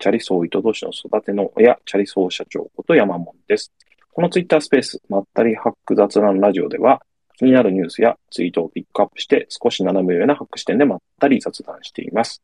[0.00, 3.72] チャリソー糸同士の育ての親、チャリソー社長こと山本です。
[4.12, 7.02] このツイッタースペース、まったりハック雑談ラジオでは、
[7.36, 12.40] 気になるニュースやツイートをピックアップして、少し斜め上なハック視点でまったり雑談しています。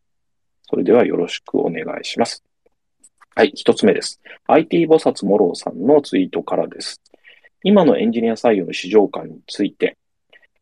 [0.62, 2.42] それではよろしくお願いします。
[3.36, 4.20] はい、一つ目です。
[4.48, 7.00] IT 菩薩モローさんのツイートからです。
[7.62, 9.96] 今のエンジニア採用の市場感について、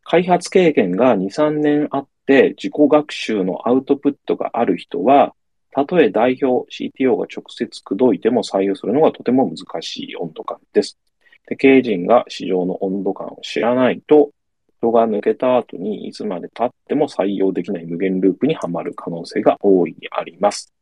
[0.03, 5.33] 開発経験が2、3年あって自己学習のアウトプットがある人は、
[5.75, 10.99] たとえ代表、CTO が直接口説いても採用するのがとても難しい温度感です。
[11.47, 14.29] で経営陣が市場の温度感を知らないと、
[14.79, 20.73] 人が抜けた後にいつまで経っても採用できない無限ループにはまる可能性が大いにあります。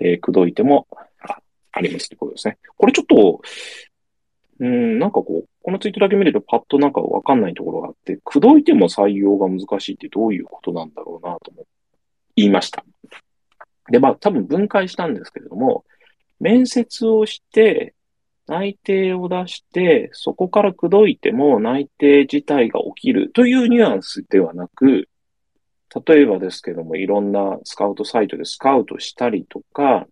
[0.00, 0.88] えー、口説いても
[1.20, 1.38] あ
[1.70, 2.58] ありますということですね。
[2.76, 3.42] これちょっと、
[4.58, 11.64] うん、なんかこう、このツイートだけ見るとパッとなんかわかんないところがあって、口説いても採用が難しいってどういうことなんだろうなと思
[12.34, 12.84] 言いました。
[13.90, 15.84] で、まあ多分分解したんですけれども、
[16.40, 17.94] 面接をして、
[18.48, 25.08] 内定を出して、そこから口説いても内定自体が起きるというニュアンスではなく、
[26.06, 30.06] 例えばですけども、いろんなスカウトサイトでスカウトしたりとか、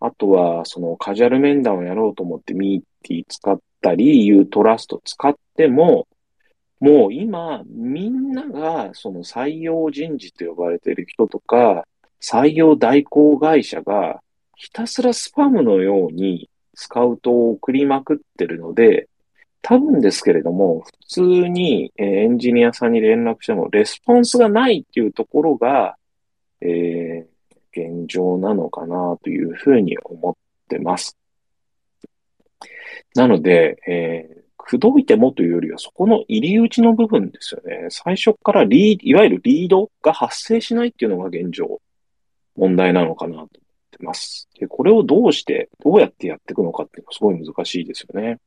[0.00, 6.08] あとは、そのカジュアル面談をやろうと思ってミーティー使ったり、ユートラスト使っても、
[6.80, 11.86] もう今、みんながその採用人事と呼ばれている人とか、
[12.22, 14.20] 採用代行会社が
[14.56, 19.08] ひたすらスパムのようにスカウトを送りまくってるので、
[19.60, 25.96] 多分ですけれども、普通にエンジニアさんに連絡してもレスポンスがないっていうところが、
[26.60, 30.34] えー、現状なのかなというふうに思っ
[30.68, 31.16] てます。
[33.14, 37.86] なので、えー、口説いてもというよりは、そこの入り口の部分ですよね。
[37.90, 41.80] 最初からリーいわゆるリードが発生しないっていうのが現状、
[42.56, 43.48] 問題なのかなと思っ
[43.90, 44.48] てます。
[44.58, 48.38] で、これをどうして、どうやってやっていくのかっていうのはすごい難しいですよね。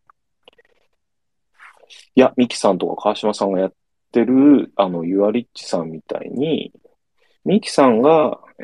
[2.16, 3.73] いや、ミキさんとか川島さんがやっ
[4.11, 6.71] てる、あの、ユアリッチさんみたいに、
[7.43, 8.64] ミキさんが、え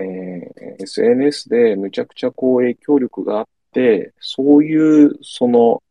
[0.79, 5.83] ー、SNS でむちゃくちゃこう影響力があって、そういう、その、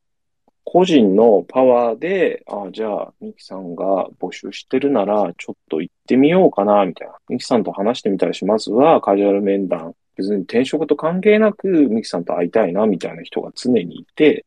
[0.65, 7.15] 個人のパワーで、あ、じゃあ、ミキさんが募集してるなら、ちょっと行ってみようかな、みたいな。
[7.29, 9.95] ミキさんと話してみたりしますは、カジュアル面談。
[10.17, 14.45] 別に転職と関係なく、ミキさんと会いたいな、みたいな人が常にいて、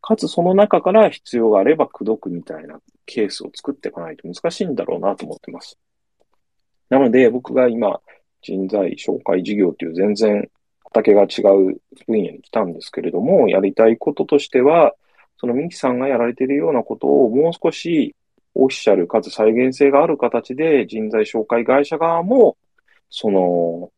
[0.00, 5.78] かつその中から必要があれば、口説くみたいなケースを作っていかないと難しいんだろうなと思ってます。
[6.90, 8.00] なので、僕が今、
[8.42, 10.50] 人材紹介事業という全然
[10.84, 14.94] 畑が違う分野に来たんですけれども、やりたいこととしては、
[15.44, 18.16] そのミキさんがやられているようなことをもう少し
[18.54, 22.56] オフィシャルかつ再現性がある形で人材紹介会社側も、
[23.10, 23.90] その、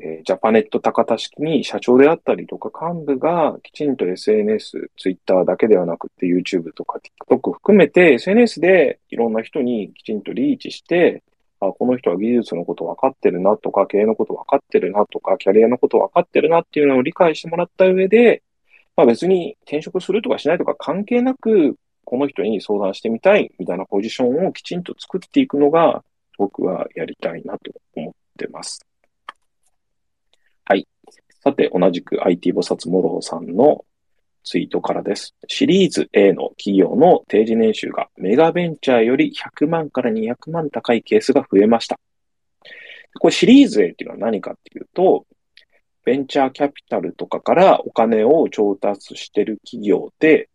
[0.00, 11.24] えー、ジャパネット高田式に社長であったりとか幹部がきちんと SNS、Twitter だけではなくて YouTube とか TikTok 含めて SNS でいろんな人にきちんとリーチして、
[11.58, 18.44] あ、この人は技術のこと分かってるなとか、経営のこと分かってるなとか、キャリアのこと分かってるなっていうのを理解してもらった上で、
[19.00, 26.04] まあ別に転職するとかしないとか関係なく、この人に相談してみたいみたいなポジションをきちんと作っていくのが、
[26.36, 28.86] 僕はやりたいなと思ってます。
[30.66, 30.86] はい。
[31.42, 33.86] さて、同じく IT 菩薩モローさんの
[34.44, 35.34] ツイートからです。
[35.48, 41.98] シリーズ A の企業の定時年収がメガベンチャーより100万から200万高いケースが増えました。
[43.18, 45.24] これシリーズ A っていうのは何かっていうと、
[46.04, 50.48] ベンチャーキャピタルとかからお金を調達してる企業で、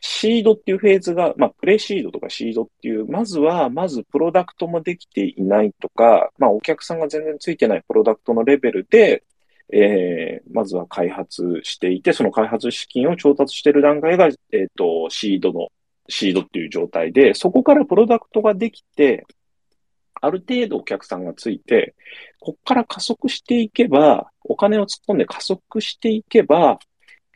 [0.00, 9.24] シードっていうフェーズが、まあ、プレシードとかシードっていう、まずは、まずプロダクトもできていないとか、まあ、お客さんが全然ついてないプロダクトのレベルで、
[9.70, 15.68] えー、まずは開発していて、その開発資金を調達している段階が、えっ、ー、と、シードの、
[16.08, 19.26] シードっていう状態で、そこからプロダクトができて、
[20.20, 21.94] ある程度お客さんがついて、
[22.40, 26.78] ここから加速していけば、お金を突っ込んで加速していけば、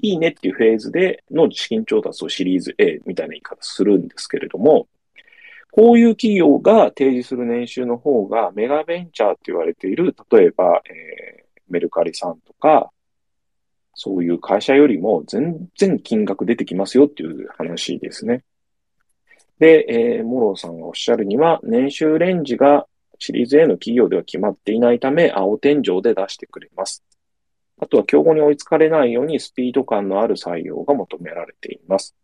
[0.00, 4.88] いいねっていうフェーズでの資金調達をシリーズ A みたいな言い方するんですけれども、
[5.70, 11.42] こういう企業が提示する年収の方がメガベンチャーって言われている、例えば、えー
[11.72, 12.90] メルカリさんとか、
[13.94, 18.44] そういう会社よりも全然金額出てきますよっていう話ですね。
[19.62, 22.88] で、えー、モローさんがおっしゃるには、年収レンジが
[23.20, 27.04] シリーズ A の企業では決まっていないため、青天井で出してくれます。
[27.78, 32.16] あとは競合に追いつかれないようにスピード感のある採用が求められています。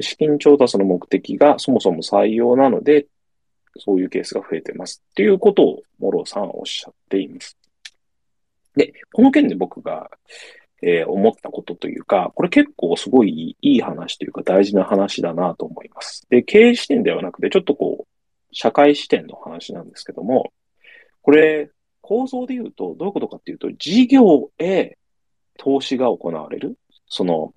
[0.00, 3.06] 資金調達の目的がそもそも採用なので、
[3.76, 5.04] そういうケースが増えてます。
[5.10, 7.58] っていうことをモローさんはおっしゃっています。
[8.76, 10.10] で、この件で僕が、
[10.82, 16.26] えー、思ったことというか、これ結構すごいいい話というか大事な話だなと思います。
[16.30, 18.06] で、経営視点ではなくて、ちょっとこう、
[18.52, 20.52] 社会視点の話なんですけども、
[21.22, 21.70] これ、
[22.00, 24.96] 構造で言うと、どういうことかっていうと、事業へ
[25.58, 26.78] 投資が行われる。
[27.06, 27.52] その、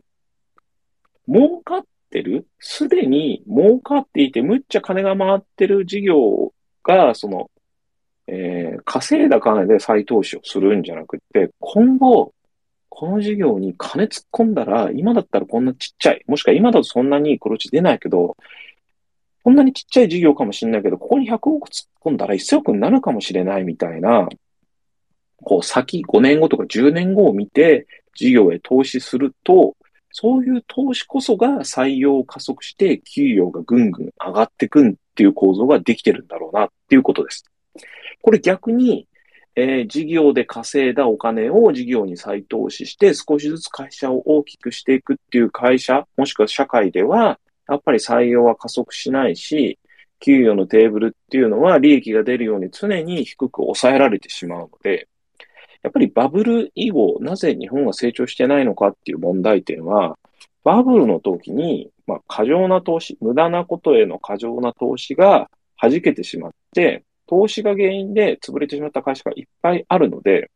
[1.27, 6.53] 儲かってるすでに儲かっていて、むっちゃ金が回ってる事業
[6.83, 7.49] が、その、
[8.27, 12.33] えー、稼いだ金で再投資をするんじゃなくて、今後、
[12.93, 18.35] この事業に金突っ込んだら、今だったらこんなちっちゃい、もしくは今だとそんなに黒字出ないけど、
[19.43, 24.27] こんなにちっちゃい事業かもしれないけど、ここに100億突っ込んだら1000億になるかもしれないみたいな、
[25.37, 29.75] こう先5年後とか10年後を見て事業へ投資すると、
[30.11, 37.45] そういう投資こそが採用を加速して給与がぐんぐん上がってくんっていう構造ができてるんだろうなっていうことです。
[38.21, 39.07] これ逆に、
[39.63, 49.77] えー、事業で稼いだお金を事業に再投資して少しずつ会社を大きくしていくっていう会社、もしくは社会では、やっぱり採用は加速しないし、
[50.19, 55.07] 給与のテーブルっていうのは利益が出るように常に低く抑えられてしまうので、
[55.83, 60.17] やっぱりバブル以後、なぜ日本が成長してないのかっていう問題点は、
[60.63, 70.51] バブルの時に、まあ、過剰な投資、無駄なことへの過剰な投資が弾けてしまって、投資が原因で潰れてしまった会社がいっぱいあるので、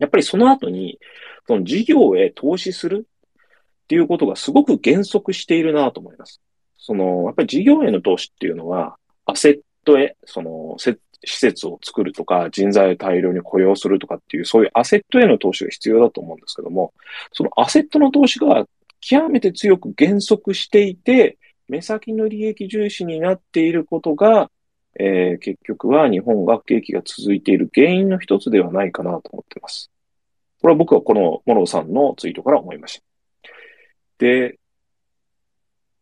[0.00, 0.98] やっぱりその後に、
[1.46, 6.40] その事業へ投資するっていうことがすごく減速しているなと思います。
[6.76, 16.92] その、やっぱり事業への投資っていうのは、アセットへ、その、施設を作るとか、人材を大量に雇用するとかっていう、そういうアセットへの投資が必要だと思うんですけども、
[17.30, 18.66] そのアセットの投資が
[19.00, 21.38] 極めて強く減速していて、
[21.68, 24.50] 目先の利益重視になっていることが、
[24.98, 29.90] えー、結局は日本が景気が続いている原因の一つではないかなと思っています。
[30.60, 33.04] これは僕はこのモロさんのツイートから思いました。
[34.18, 34.58] で、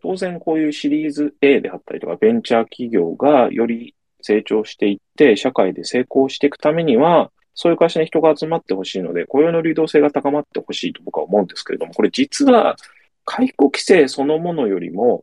[0.03, 12.77] 当然こういうシリーズ A であったりとか、ベンチャー企業がより成長していって、社会で成功していくためには、そういう会社に人が集まってほしいので、雇用の流動性が高まってほしいと僕は思うんですけれども、これ実は
[13.25, 15.23] 解雇規制そのものよりも、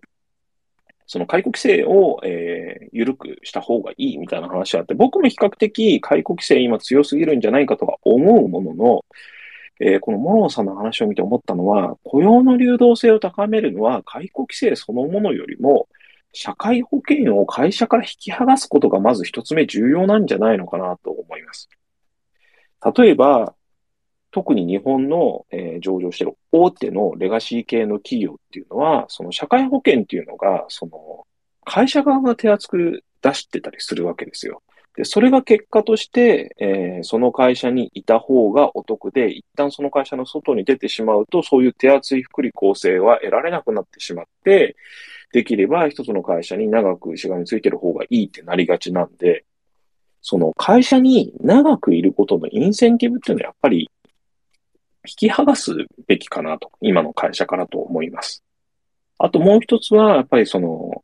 [1.10, 9.06] その解雇規制を、えー、緩くした方がいいみたいな話があって、僕も比較的解雇規制今強すぎるんじゃないかとか思うものの、
[9.80, 15.90] えー、このモロンさんの話を見て思ったのは、雇用の流動性を高めるのは解雇規制そのものよりも、
[16.32, 21.70] 社会保険を会社から引き剥がすことがまず一つ目重要なんじゃないのかなと思います。
[22.96, 23.56] 例えば、
[24.31, 31.26] 特に日本の、えー、上場している大手のレガシー系の企業っていうのは、その社会保険っていうのが、その
[31.66, 34.62] 会社側が手厚く出してたりするわけですよ。
[34.96, 44.76] で、それが結果として、えー、その会社にいた方がお得で、一旦その会社の外に出てしまうと、そういう手厚い福利厚生は得られなくなってしまって、
[45.31, 49.46] できれば一つの会社に長くしがみついてる方がいいってなりがちなんで、
[50.22, 53.90] その会社に長くいることのインセンティブっていうのはやっぱり
[55.06, 55.74] 引き剥がす
[56.07, 58.44] べきかなと、今の会社からと思います。
[59.18, 61.04] あともう一つは、やっぱりその、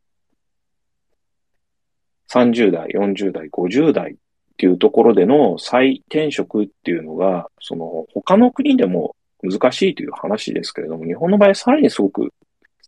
[2.28, 4.16] 30代、40代、50代っ
[4.56, 12.32] ていうところでの再転職っていうのが、その他の国でも難しいという話ですけれども、日本の場合さらにすごく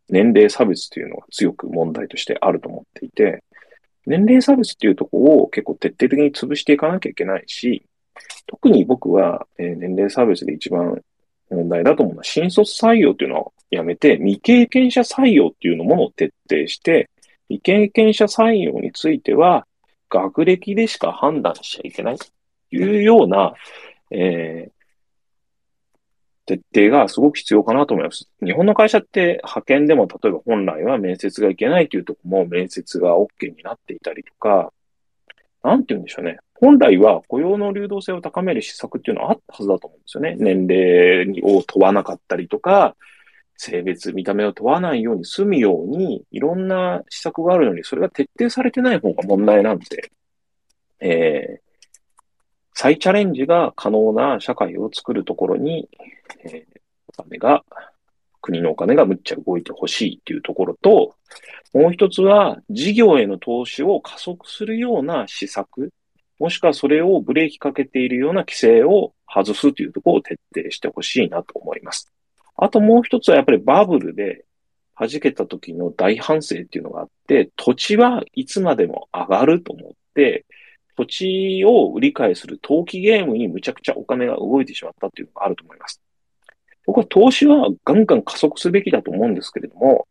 [0.09, 3.45] 年齢差別というのが強く問題としてあると思っていて、
[4.07, 7.83] 年齢差別っていうところを結構徹底的に潰していかなきゃいけないし、
[8.47, 11.03] 特に僕は、え年齢差別で一番
[11.51, 17.11] 問題だと思うのは、新卒採用っていうのをやめて、未経験者採用っていうのものを徹底して、
[17.49, 19.67] 未経験者採用については、
[20.11, 22.27] 学歴でしか判断しちゃいけないと
[22.71, 23.55] いうような、
[24.11, 24.79] えー、
[26.47, 28.31] 徹底がすごく必要かなと思います。
[28.43, 34.73] 日本の会社って派遣でも例えば本来は面接がいけないというとこも面接が OK になっていたりとか、
[35.63, 36.39] なんて言うんでしょうね。
[36.55, 40.37] 本来は雇用の流動性を高める施策っていうのはあったはずだと思うんですよね。
[40.39, 42.97] 年齢を問わなかったりとか、
[43.57, 50.11] 性別、見た目を問わないように済むように、いろんな施策があるのに、それが徹底されてない方が問題なんで、
[51.01, 51.61] えー、
[52.75, 55.89] 再チャレンジが可能な社会を作るところに、
[56.45, 57.65] えー、お金が、
[58.49, 61.15] 国のお金がむっちゃ動いてほしいっていうところと、
[61.75, 65.93] もう一つは、事業への投資を加速するような施策、
[66.39, 72.11] もしくはそれをブレーキかけているような規制を外すというところを徹底してほしいなと思います。
[72.57, 74.45] あともう一つはやっぱりバブルで
[74.99, 80.47] 弾けた時の大反省っていうのがあって、土地はいつまでも上がると思って、
[80.97, 86.01] 土地を売り買いする投機ゲームにむちゃくちゃお金が動いてしまったっていうのがあると思います。
[86.89, 90.09] 僕は投資はガンガン加速すべきだと思うんですけれども、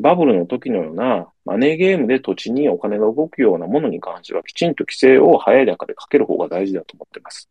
[0.00, 7.48] バブルの時のようなマネーゲームで土地にお金が動くようなものに関してはきちんと規制を早い中でかける方が大事だと思っています。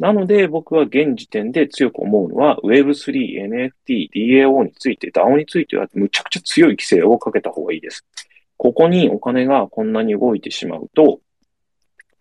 [0.00, 8.04] なので僕は現時点で強く思うのは Web3、NFT、DAO について、DAO についてはむちゃくちゃ強い規制をかけた方がいいです。
[8.56, 11.20] ここにお金がこんなに動いてしまうと、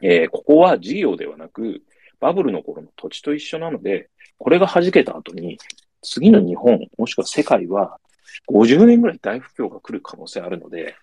[0.04, 1.82] えー、ここは事業ではなく、
[2.20, 5.58] バブルの頃の土地と一緒なので、これが弾けた後に、
[6.02, 8.00] 次の日本、もしくは世界は、
[8.50, 10.96] 50年ぐらい大不況が来る可能性あるので、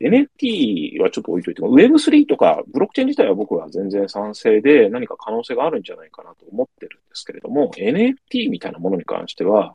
[0.00, 9.74] NFT はちょっと置いといても、Web3 とかブロックチェーン自体は僕は全然賛成で何か可能性があるんじゃないかなと思ってるんですけれども、NFT みたいなものに関しては、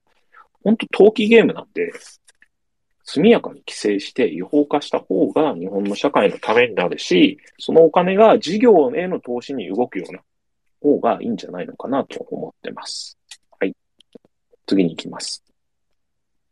[0.64, 1.92] 本当投機ゲームなんで、
[3.04, 10.20] 速やかに規制して違法化した方が日本の社会のためになるし、そのお金が事業への投資に動くような
[10.82, 13.17] 方がいいんじゃないのかなと思ってます。
[14.68, 15.44] 次に行きます。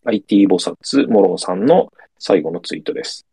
[0.05, 3.27] IT 菩薩、モロンさんの最後のツイートです。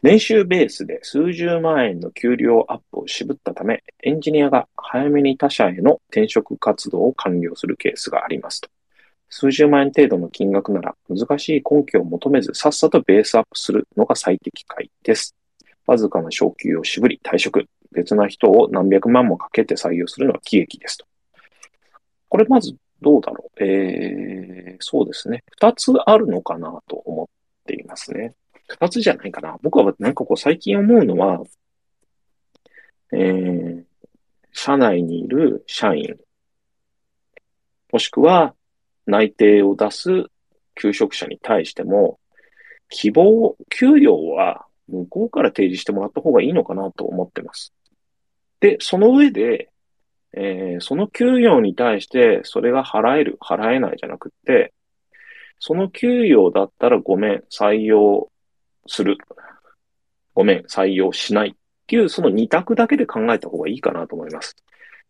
[0.00, 8.68] 年収ベースで数十万円の給料アップを渋ったため、エンジニアが早めに他社への転職活動を完了するケースがありますと。
[9.28, 15.34] 数十万円程度の金額なら難しい根拠を求めずさっさとベースアップするのが最適解です。
[15.86, 17.66] わずかな昇給を渋り退職。
[17.90, 21.06] 別な人を何百万もかけて採用するのは喜劇ですと。
[22.28, 23.64] これまずどうだろう？
[23.64, 25.44] えー、そうですね。
[25.52, 27.26] 二つあるのかなと思っ
[27.66, 28.34] ていますね。
[28.66, 29.56] 二つじゃないかな。
[29.62, 31.42] 僕はなんかこう最近思うのは、
[33.12, 33.84] えー、
[34.52, 36.16] 社内にいる社員、
[37.92, 38.54] もしくは
[39.06, 40.26] 内定を出す
[40.74, 42.18] 求職者に対しても、
[42.90, 47.72] 希望、給料は向こうから提示してもらった方がいいのかなと思ってます。
[48.60, 49.70] で、その上で、
[50.34, 54.72] えー、その給与に対してそれが払える、払えないじゃなくて、
[55.58, 58.30] その給与だったらごめん、採用
[58.86, 59.18] する。
[60.34, 61.54] ごめん、採用しないっ
[61.86, 64.56] ていう、その二択だけで考えた方がいいかなと思います。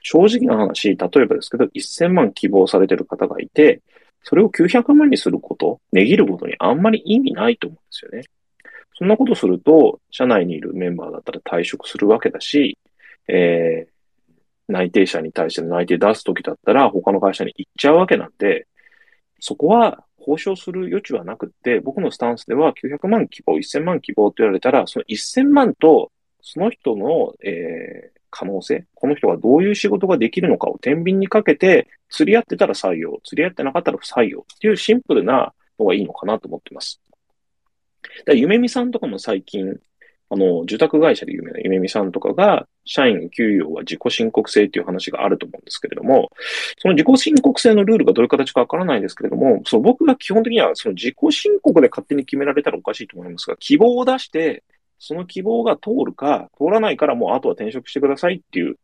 [0.00, 3.82] 正直な話、例えばですけど、1000万希望されてる方がいて、
[4.22, 8.22] それを900万にすること、値切ることにあんまり意味ないと思うんですよね。
[8.94, 12.78] そんなことすると、社内にいるメンバーだったら退職するわけだし、
[13.28, 13.97] えー、
[14.68, 18.66] 内定者に対しての内定出すときだったら他の会社に行っちゃうわけなんで、
[19.40, 37.00] そこは交渉する余地はなくって、僕のスタンスでは900万希望、1000万希望って言われたら、その1000万とその人の、えー、可能性、この人がどういう仕事ができるのかを天秤にかけて、釣り合ってたら採用、釣り合ってなかったら不採用っていうシンプルなのがいいのかなと思ってます。
[38.26, 39.78] だゆめみさんとかも最近、
[40.30, 46.30] あの、住宅会社で有名なゆめみさんとかが、社員給与は自己申告制っていう話があると思うんですけれども、
[46.78, 54.64] その自己申告制のルールがどういう形かわからないですけれども、その僕が基本的にはその自己申告で勝手に決められたらおかしいと思いますが、希望を出して、
[54.98, 58.76] その希望が通るか、通らないからもうあとは転職してくださいっていう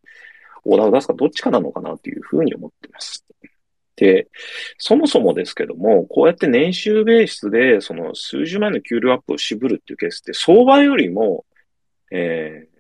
[0.64, 3.24] オーダーを出すかどっちかなのかなっていうふうに思ってます。
[3.96, 4.28] で、
[4.78, 11.44] そもそもですけども、こうやって年収ベースで、その数十万の給料アップを渋るっていうケースって、相場よりも、
[12.10, 12.74] えー、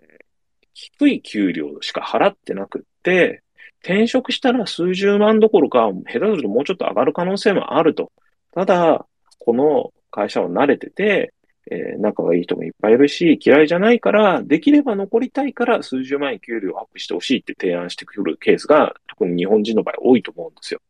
[0.72, 3.42] 低い給料しか払ってなくって、
[3.82, 8.10] 転職したら数十万どころか、下手するともうちょっと上がる可能性もあると。
[8.52, 9.06] ただ、
[9.38, 11.34] この会社は慣れてて、
[11.70, 20.80] えー、仲がいい人もいっぱいいるし、嫌いじゃないから、できれば残りたいから数十万円給料アップしてほしいって提案してくるケースが、特に日本人の場合多いと思うんですよ。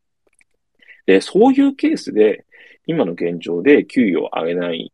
[1.05, 2.45] で、そういうケースで、
[2.87, 4.91] 今の現状で給与を上げない、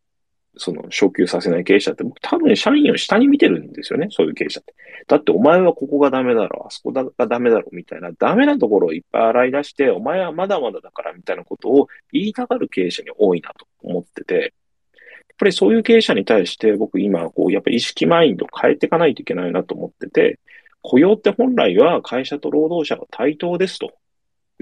[0.56, 4.74] その、昇給させない経営者って、僕多分社員を下に見てるんですよね、そういう経営者って。
[5.06, 20.38] だってお前はここがダメだろ、あそこがダメだろ、みたいな、ダメなところをいっぱい洗い出して、お前はまだまだだから、みたいなことを言いたがる経営者に多いなと思ってて、やっぱりそういう経営者に対して僕今、こう、やっぱり意識マインドを変えていかないといけないなと思ってて、
[20.82, 23.92] 雇用って本来は会社と労働者が対等ですと。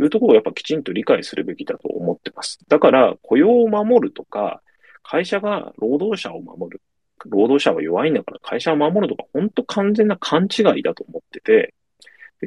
[0.00, 2.58] いうところをやっぱきちんと理解するべきだと思ってます。
[2.68, 4.62] だから雇用を守るとか、
[5.02, 6.82] 会社が労働者を守る。
[7.26, 11.74] 労働者は弱いんだから会社を守るとか、本当完全な勘違いだと思ってて、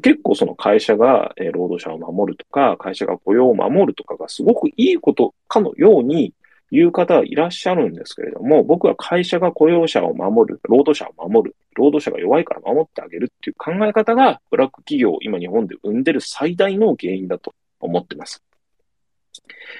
[0.01, 6.33] 結構その会社が労働者を守るとか、会社が雇用を守るとかがすごくいいことかのように
[6.75, 18.43] いう方はいらっしゃるんですけれども、僕は会社が雇用者を守る、労働者を守る、労働者が弱いから守ってあげるっていう考え方が、ブラック企業を今日本で生んでる最大の原因だと思ってます。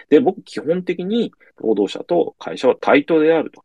[0.09, 3.63] で、僕基本的に労働者と会社は対等であると。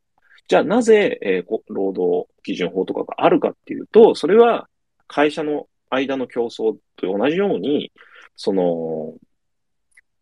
[0.49, 4.71] じゃあなぜ、えー、労働基準法とかがあるかっていうと、それは
[5.07, 7.93] 会社の間の競争と同じように、
[8.37, 9.13] その、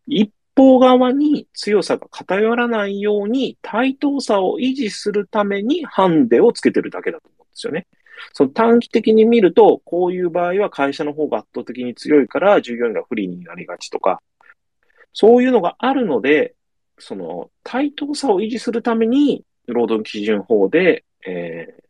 [0.07, 7.85] 一方側に強さが偏らないように対等さを維持するためにハンデをつけてるだけだと思うんですよね。
[8.33, 14.21] その短期的に見ると、こういう場合は会社の方が圧倒的に強いから従業員が不利になりがちとか、
[15.13, 16.55] そういうのがあるので、
[16.97, 21.87] その対等さを維持するために労働基準法で、えー、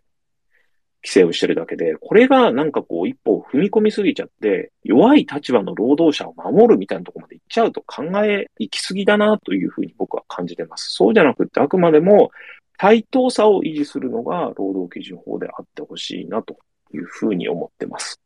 [1.04, 10.92] 規制をしてるだけで、これがなんかこう一歩踏み込みすぎちゃって、弱い立場の労働者を守るみたいなところまでちゃうと考え行き過ぎだなというふうに僕は感じてます。
[10.92, 12.32] そうじゃなくて、あくまでも
[12.78, 16.58] 対等さを維持するのが労働基準法であってほしいなと
[16.94, 18.22] いうふうに思ってます。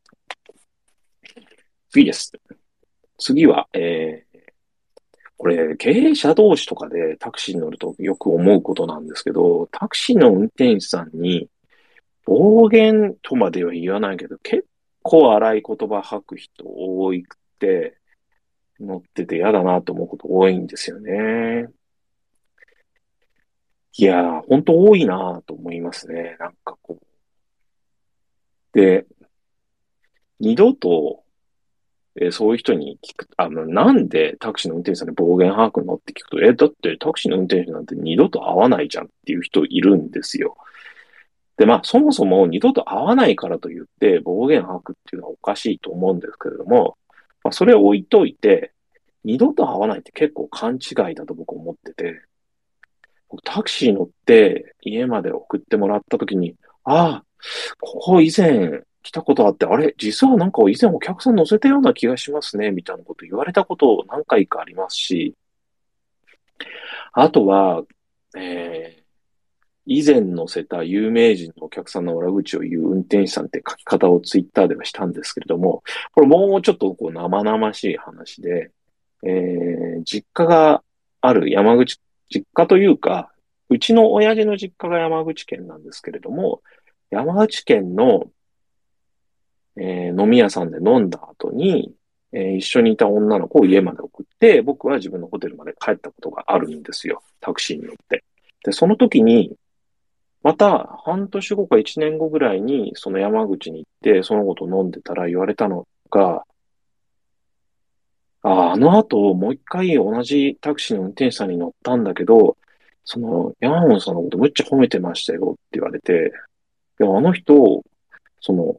[1.90, 2.32] 次です。
[3.18, 4.38] 次は、えー、
[5.36, 11.48] これ、経営者同士とかでタクシーに乗るとよく思うことなんですけど、タクシーの運転手さんに
[12.24, 14.66] 暴言とまでは言わないけど、結
[15.02, 17.98] 構荒い言葉吐く人多くて、
[18.82, 21.68] 乗ってて嫌だなと思うこと多いんですよね。
[23.98, 26.36] いやー、本当多いなと思いますね。
[26.38, 27.06] なんかこう。
[28.72, 29.06] で、
[30.40, 31.22] 二度と、
[32.16, 40.56] えー、そういう人に聞く、あの、なんでタクシーの運転手さんに暴言吐くのって聞くと、え、だってタクシーの運転手なんて二度と会わないじゃんっていう人いるんですよ。
[41.58, 46.96] で、まあ、そもそも二度と会わないからと言って暴言吐くっていうのはおかしいと思うんですけれども、
[47.44, 48.72] まあ、それを置いといて、
[49.24, 52.22] 二度と会わないって結構勘違いだと僕思ってて、
[53.28, 57.24] 僕タクシー乗って家まで送ってもらった時に、ああ、
[57.80, 65.34] ここ以前来たことあって、あれ実はなんか以前お客さん乗せたような気がしますね、みたいなこと言われたこと何回かありますし、
[67.12, 67.82] あとは、
[68.36, 69.01] えー、
[69.86, 78.70] 以前乗せた有名人のお客さんの裏口を言う運転手さんって書き方をツイッターではしたんですけれども、これもうちょっとこう生々しい話で、
[79.24, 80.82] えー、実家が
[81.20, 83.32] ある山口、実家というか、
[83.68, 86.62] うちの親父の実家が山口県なんですけれども、
[87.10, 88.30] 山口県の、
[89.76, 91.92] えー、飲み屋さんで飲んだ後に、
[92.32, 97.22] えー、一緒にいた女の子を家まで送って、僕は自分のホテルまで帰ったことがあるんですよ。
[97.40, 98.24] タクシーに乗って。
[98.64, 99.56] で、その時に、
[100.42, 106.44] また、半年後か一年後ぐらいに、その山口に行って、そのこと飲んでたら言われたのが、
[108.42, 112.56] ああ、の後、もう一回同じタクシーの運転手さんに乗ったんだけど、
[113.04, 116.32] その、山本さんのことむっちゃ褒めてましたよって言われて、
[116.98, 117.82] でもあの人、
[118.40, 118.76] その、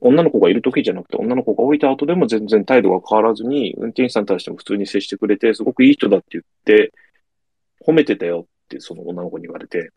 [0.00, 6.92] 女の子がいる時じゃなくて、女の子が降りた後でも全然態度が変わらずに、運転手さんに対しても普通に接してくれて、すごくいい人だって言って、
[7.84, 9.90] 褒めてたよってその女の子に言われて、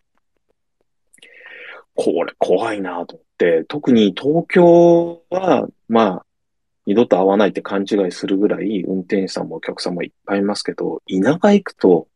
[1.96, 6.26] これ怖いなと思って、特に東京は、まあ、
[6.86, 12.08] 二度と会わないって勘違いするぐらい運転手さんもお客さんもいっぱいいますけど、田舎行くと、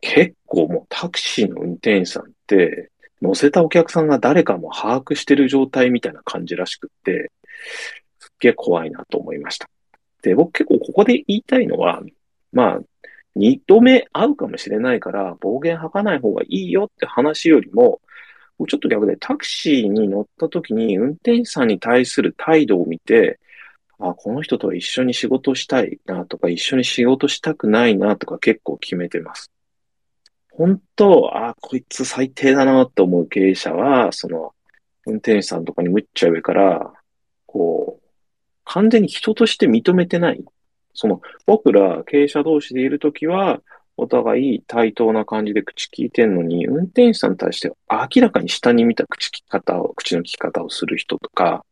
[0.00, 2.90] 結構もうタクシーの運転手さんって、
[3.20, 7.30] 乗せたお客さんが誰かも把握してる状態みたいな感じらしくって、
[8.18, 9.68] すっげえ怖いなと思いました。
[10.22, 12.02] で、僕結構ここで言いたいのは、
[12.52, 12.80] まあ、
[13.36, 18.00] 二度目会うかもしれないから暴言吐かない方がいいよって話よりも、
[18.66, 23.38] ちょっと逆でタクシーに乗った時に運転手さんに対する態度を見て、
[23.98, 29.50] あ、この人とは一緒に仕事したいなとか、一緒に仕事したくないなとか結構決めてます。
[30.50, 34.52] 本当、あ、こいつ最低だなと思う経営者は、その、
[35.06, 36.92] 運転手さんとかにむっちゃ上から、
[37.46, 38.08] こう、
[38.64, 40.44] 完全に人として認めてない。
[40.94, 43.62] その、僕ら経営者同士でいるときは、
[43.96, 51.64] お互い対等な感じで口聞いてんのに、運転手さんに対して明らかに下に見た口聞き方を、口の聞き方をする人とか、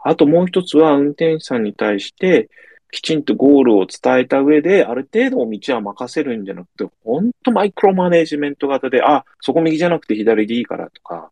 [0.00, 2.48] あともう一つは運転手さんに対して、
[2.90, 11.30] きちんとゴールを伝えた上で、ある程度道は任せるんじゃなくて、ほんとマイクロマネジメント型で、あ、そこ右じゃなくて左でいいからとか、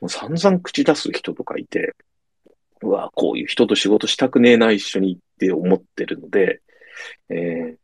[0.00, 1.96] もう散々口出す人とかいて、
[2.82, 6.60] うわ、こういう人と仕事したくねえな、一緒にって思ってるので、
[7.30, 7.76] えー、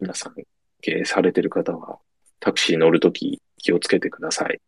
[0.00, 0.34] 皆さん、
[0.80, 1.98] 経営されてる方は、
[2.40, 4.60] タクシー乗るとき気をつけてください。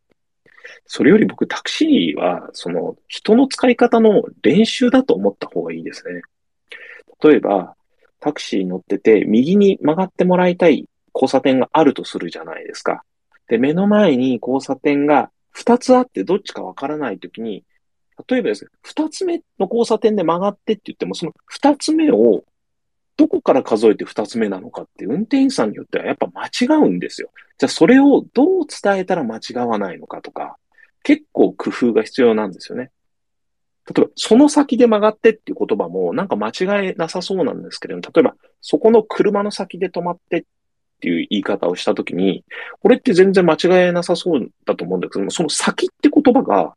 [0.86, 6.22] それより僕、タクシーは、その、人の使い方の練習だと思った方がいいですね。
[7.22, 7.74] 例えば、
[8.20, 13.04] タクシー乗ってて、右に曲がってもらいたい交差点があるとするじゃないですか。
[13.48, 17.64] で、目の前に交差点が2つあってどっちかわからないときに、
[18.28, 22.44] 例えばですね、2つ目の交差点で曲がってって言っても、その2つ目を
[23.16, 27.30] どこから数えて二つ目なのかって運転手さんによってはやっぱ間違うんですよ。
[27.58, 30.56] じゃあそれをどう伝えたら間違わないのかとか、
[31.02, 32.90] 結構工夫が必要なんですよね。
[33.86, 40.44] 例えば、その先で曲がってっていう言葉もなんか間違いなさそうなんですけれども、例えば、そこの車の先で止まってっ
[41.00, 42.44] ていう言い方をしたときに、
[42.80, 46.76] これって全然間違いなさそうだと思うんだけども、その先って言葉が、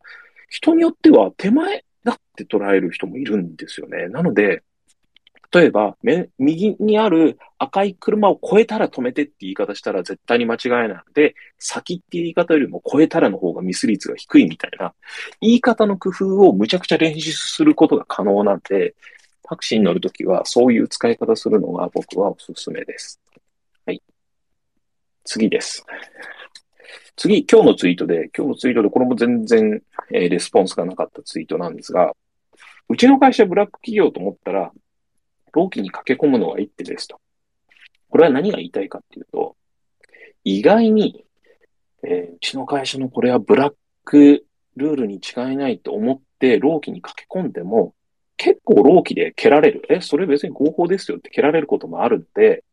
[0.49, 4.07] 人によっては手前だって捉える人もいるんですよね。
[4.07, 4.63] なので、
[5.55, 5.95] 例えば、
[6.37, 14.93] 右にある赤い車を越えたら止めてって言い方したら絶対に間違いないので、先って言い方よりも越えたらの方がミス率が低いみたいな、
[15.39, 18.95] 言い方の工夫をむちゃくちゃ練習することが可能なんで、
[19.43, 23.21] タクシーに乗るときはそういう使い方するのが僕はおすすめです。
[23.85, 24.01] はい。
[25.23, 25.85] 次です。
[27.15, 32.11] 次、今日のツイートで、今日のツイートでこれも全然、え、レスポンスがなかったツイートなんですが、
[32.89, 34.73] うちの会社ブラック企業と思ったら、
[35.55, 37.19] 労基に駆け込むのが一手ですと。
[38.09, 39.55] これは何が言いたいかっていうと、
[40.43, 41.25] 意外に、
[42.03, 47.93] えー、うちの会社のこれはブラックルールに違いないと思って労基に駆け込んでも、
[48.37, 49.83] 結構労基で蹴られる。
[49.89, 52.63] え、それ別に合法ですよって蹴られることもあるんで、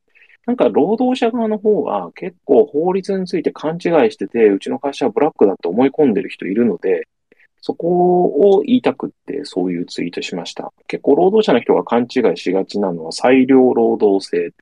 [0.44, 7.06] なんか労働者側の方は結構法律について勘違いしてて、うちの会社はブラックだって思い込んでる人いるので、
[7.64, 10.72] そこを言いたくってそういうツイートしました。
[10.88, 14.52] 結構労働者の人が勘違いしがちなのは裁量労働制。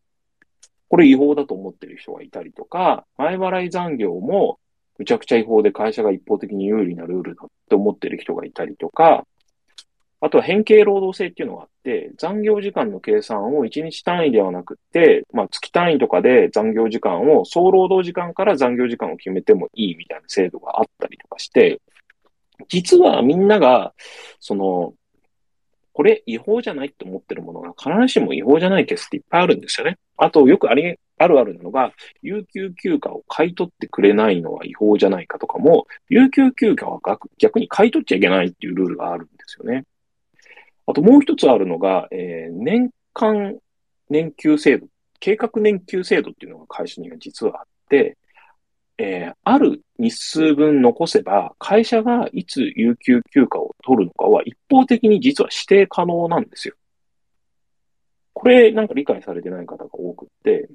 [0.91, 4.59] これ違法だと思ってる人がいたりとか、前払い残業も
[4.99, 9.25] むちゃくちゃ違法で会社が一方的に有利なルールだって思ってる人がいたりとか、
[10.21, 21.81] あとは変形労働制っていうのがあって、残業時間の計算を1日単位ではなくて、まあ月単位とかで残業時間を、総労働時間から残業時間を決めてもいいみたいな制度があったりとかして、
[22.69, 23.95] 実はみんなが、
[24.39, 24.95] その、
[25.93, 29.99] これ違法じゃないって思ってるものが必ずしも違法じゃないケースっていっぱいあるんですよね。
[30.17, 31.93] あと、よくあり、あるあるなのが、
[32.23, 37.01] 有給休暇を買い取ってくれないのは違法じゃないかとかも、有給休暇は
[37.39, 39.85] 逆に買い取っちゃいけないっていうルールがあるんですよね。
[40.87, 43.57] あともう一つあるのが、えー、年間
[44.09, 44.87] 年給制度、
[45.21, 48.17] 計画年給制度っていうのが会社には実はあって、
[49.03, 56.75] えー、ある日数分残せば、会社がいつ有給休暇を取るのかは一方的に実は指定可能なんですよ。
[58.35, 60.69] これなんか理解されてない方が多くって、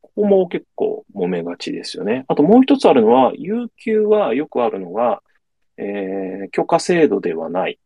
[0.00, 2.24] ここも結構揉めがちですよね。
[2.26, 5.22] あともう一つあるのは、有給はよくあるのが、
[5.76, 7.78] えー、許可制度ではない。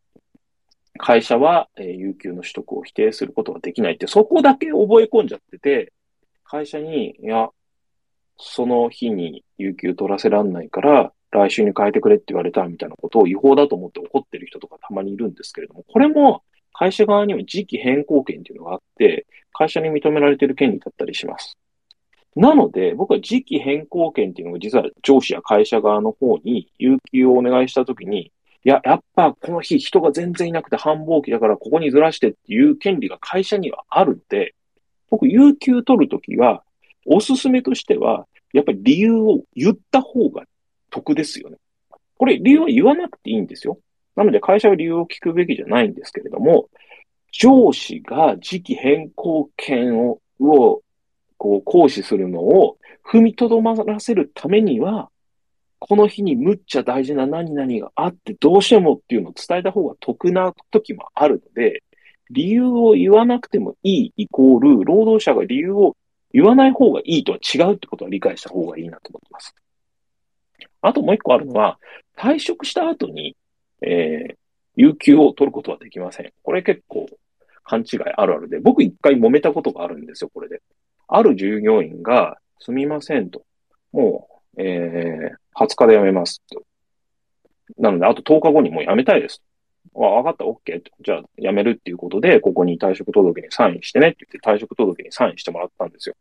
[0.97, 5.93] 会社は、えー、有給の取得を否定することができないって、そこだけ覚え込んじゃってて、
[6.43, 7.49] 会社に、いや、
[8.39, 16.41] その日に有給取らせらんないから、来週に変えてくれって言われたみたいなことを違法だと思って怒ってる人とかたまにいるんですけれども、これも
[16.73, 21.57] 会社側には時期変更権っていうのがあって、会社に認められてる権利だったりします。
[22.35, 28.31] なので、僕は時期変更権っていうのが実は上司や会社側の方に有給をお願いしたときに、
[28.63, 34.55] いや、やっぱこの日人が全然いなくて繁忙期だからここにずらしてっていう権利が会社にはあるんで、
[35.09, 36.63] 僕、有給取るときは、
[37.05, 40.43] おすすめとしては、やっぱり理由を言った方が
[40.89, 41.57] 得ですよね。
[42.17, 43.79] これ理由は言わなくていいんですよ。
[44.15, 46.69] なので会社は理由を聞くべきじゃないんですけれども、
[47.31, 50.81] 上司が時期変更権をを
[51.37, 52.77] こう行使するのを
[53.09, 55.09] 踏みとどまらせるためには、
[55.79, 61.83] この日にむっちゃ大事な何々があってどうしてもっていうのを伝えた方が得な時もあるので、
[62.29, 65.95] 理由を言わなくてもいいイコール、労働者が理由を
[66.31, 69.55] 言わない方がいいとは違うってことは理解した方がいいなと思ってます。
[70.81, 71.79] あともう一個あるのは、
[72.17, 73.35] 退職した後に、
[73.81, 74.35] えー、
[74.75, 76.31] 有給を取ることはできません。
[76.43, 77.07] これ結構
[77.63, 80.61] 勘違いあるあるで、僕一回揉めたことがあるんですよ、これで。
[81.07, 83.43] ある従業員が、すみませんと。
[83.91, 86.63] もう、えー、20日で辞めますと。
[87.77, 89.41] なので、あと10日後にもう辞めたいです。
[89.95, 90.91] あ、わかった、OK と。
[91.01, 96.15] じゃあ、辞めるっていうことで、ここに退職届にサインしてねって言って退職届にサインしてもらったんですよ。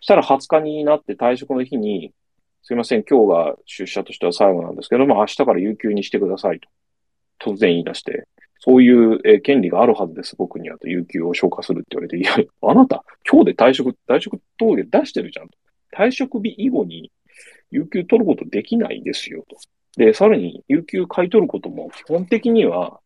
[0.00, 2.12] そしたら20日になって退職の日に、
[2.62, 6.68] すいません、今日が出社としては最後なんですけども、明日から有給にしてくださいと。
[7.52, 8.26] 突然言い出して、
[8.58, 15.56] そういう、権利があるはずです、僕にはと、有給を消化するって言われて、いや、あなた、今日で退職、退職届出してるじゃんと。
[15.96, 17.10] 退職日以後に
[17.70, 19.56] 有給取ることできないですよと。
[19.96, 23.00] で、さらに、有給買い取ることも基本的には、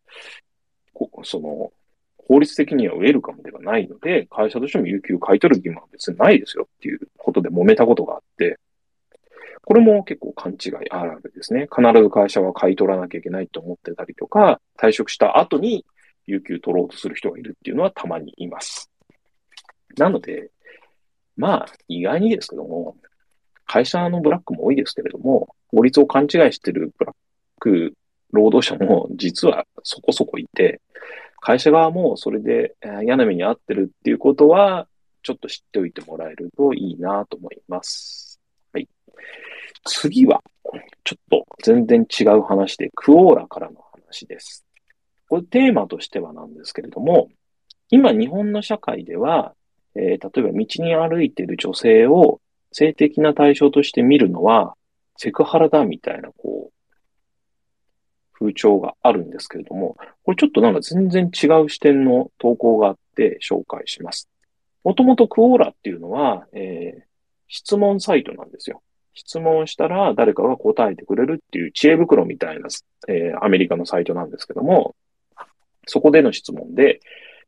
[1.22, 1.72] その、
[2.16, 8.58] 法律的にはウェルカムではないので、会社としても有給買い取る義務は別にないですよっていうことで揉めたことがあって、
[9.62, 11.68] これも結構勘違いあるあるですね。
[11.74, 15.84] 必ず会社は買い取らなきゃいけないと思ってたりとか、退職した後に
[16.26, 18.90] 有給取ろうとする人がいるっていうのはたまにいます。
[19.96, 20.50] なので、
[21.36, 22.96] まあ、意外にですけども、
[23.72, 27.14] 会社のブラックも多いですけれども、法律を勘違いしてるブラッ
[27.60, 27.94] ク
[28.32, 30.80] 労働者も実はそこそこいて、
[31.40, 34.88] 会社側もそれで嫌な目に遭ってるっていうことは、
[35.22, 38.40] ちょっと知っておいてもらえるといいなと思います。
[38.72, 38.88] はい。
[39.84, 40.42] 次は、
[41.04, 44.66] ちょっと全然違う話で、クオーラからの話です。
[45.28, 47.28] これテーマとしてはなんですけれども、
[47.88, 49.54] 今日本の社会では、
[49.94, 52.40] えー、例えば道に歩いている女性を
[52.72, 54.74] 性的な対象として見るのは、
[55.16, 56.72] セクハラだみたいな、こう、
[58.38, 64.28] 風潮があるんですけれども、これちょっとなんか全然違う視点の投稿があって紹介します。
[64.82, 67.02] もともとクオーラっていうのは、えー、
[67.48, 68.82] 質問サイトなんですよ。
[69.12, 72.68] 質問したら誰かが答えてくれるっていう知恵袋みたいな、
[73.08, 74.94] えー、アメリカのサイトなんですけども、
[75.86, 77.00] そこでの質問で、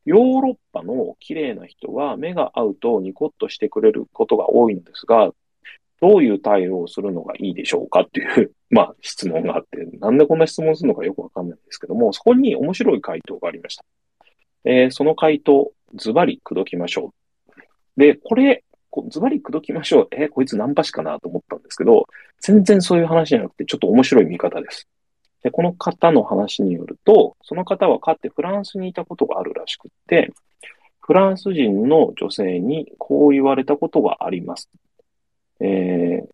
[0.05, 5.31] ヨーロッパの綺麗な人は目が合うとニコッとしてくれることが多いのですが、
[6.01, 13.85] どういう対応をするのがいいでしょうかっていう、 まあ、質問があって、なんでこんな質問するのかよくわかんないんですけども、そこに面白い回答がありました。
[14.65, 17.13] えー、その回答、ズバリ口説きましょ
[17.97, 17.99] う。
[17.99, 18.65] で、これ、
[19.07, 20.07] ズバリ口説きましょう。
[20.11, 22.05] えー、こいつナンパ師かなと思ったんですけど、
[22.41, 24.89] 全然そういう話じゃなくて、ちょっと面白い見方です。
[25.43, 30.31] で、この方の話によると、その方はかつてフランスにいたことがあるらしくって、
[31.01, 34.69] フランス人の女性にこう言われたことがあります。
[35.59, 36.27] えー、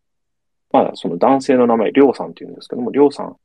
[0.72, 3.36] まあ、その男性の名前、りょうさんって言うんですけども、りょうさん、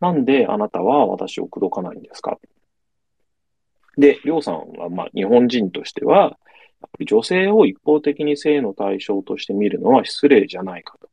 [0.00, 2.38] なんであなたは私を口説かないんですか？
[3.96, 6.36] で、りょうさんは、まあ、日本人としては、
[7.00, 11.08] 女性を一方的に性の対象として見るのは失礼じゃないかと。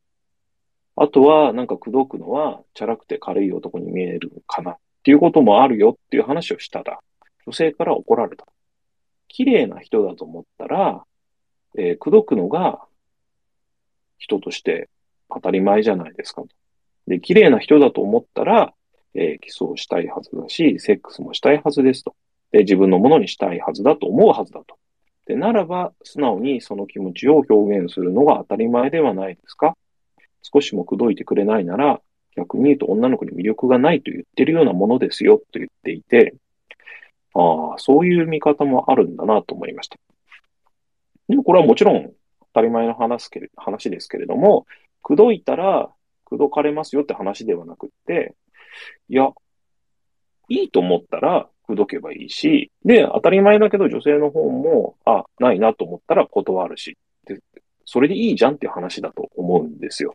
[0.96, 7.00] あとは、なんか口説くのは、チャラくて軽い男に見えるかなっていうこともあるよっていう話をしたら、
[7.46, 8.46] 女性から怒られた。
[9.28, 11.04] 綺麗な人だと思ったら、
[11.76, 12.80] えー、口説くのが
[14.18, 14.88] 人として
[15.28, 16.48] 当たり前じゃないですかと。
[17.08, 18.72] で、綺麗な人だと思ったら、
[19.14, 22.14] えー、キスをしたいはずだし、セックスもしたいはずですと。
[22.52, 24.78] で、自分のものにしたいはずだと思うはずだと。
[25.26, 29.76] で、ならば、素直にその気持ちを表現するのが当たり前ではないですか
[30.44, 32.00] 少しも口説いてくれないなら、
[32.36, 36.34] 逆に言うと女の子に魅力がないと言ってるようなものですよと言っていて、
[37.34, 39.96] ああ、そういう見方もあるんだなと思いました。
[41.28, 42.12] でもこれはもちろん
[42.52, 44.66] 当たり前の話け話ですけれども、
[45.02, 45.90] 口説いたら
[46.24, 48.34] 口説かれますよって話ではなくって、
[49.08, 49.30] いや、
[50.48, 57.40] いいと思ったら口説けばいいし、で、当たり前だけど女性の方も、あ、ないなと思ったら断るし、で
[57.86, 60.14] それでいいじゃんっていう話だと思うんですよ。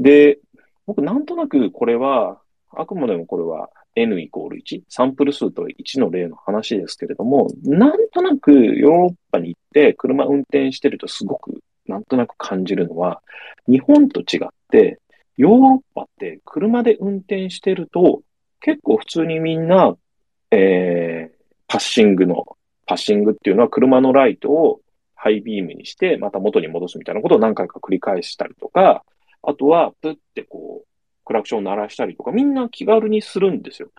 [0.00, 0.38] で、
[0.86, 2.40] 僕なんとなくこれは、
[2.72, 13.22] あくまでもこれは n イコール1、サンプル数と1の例の話ですけれども、なんとなくヨーロッパに行って車運転してるとすごくなんとなく感じるのは、
[13.68, 14.98] 日本と違って、
[15.36, 18.22] ヨーロッパって車で運転してると、
[18.60, 19.94] 結構普通にみんな、
[20.50, 21.34] えー、
[21.66, 24.80] パッシングの、パッシングっていうのは車のライトを
[25.14, 29.04] ハイビームにして、また元に戻すみたいなことを何回か繰り返したりとか、
[29.42, 30.86] あとは、プってこう、
[31.24, 33.90] クラクションを鳴らしたりとか、みんな気軽にするんですよ。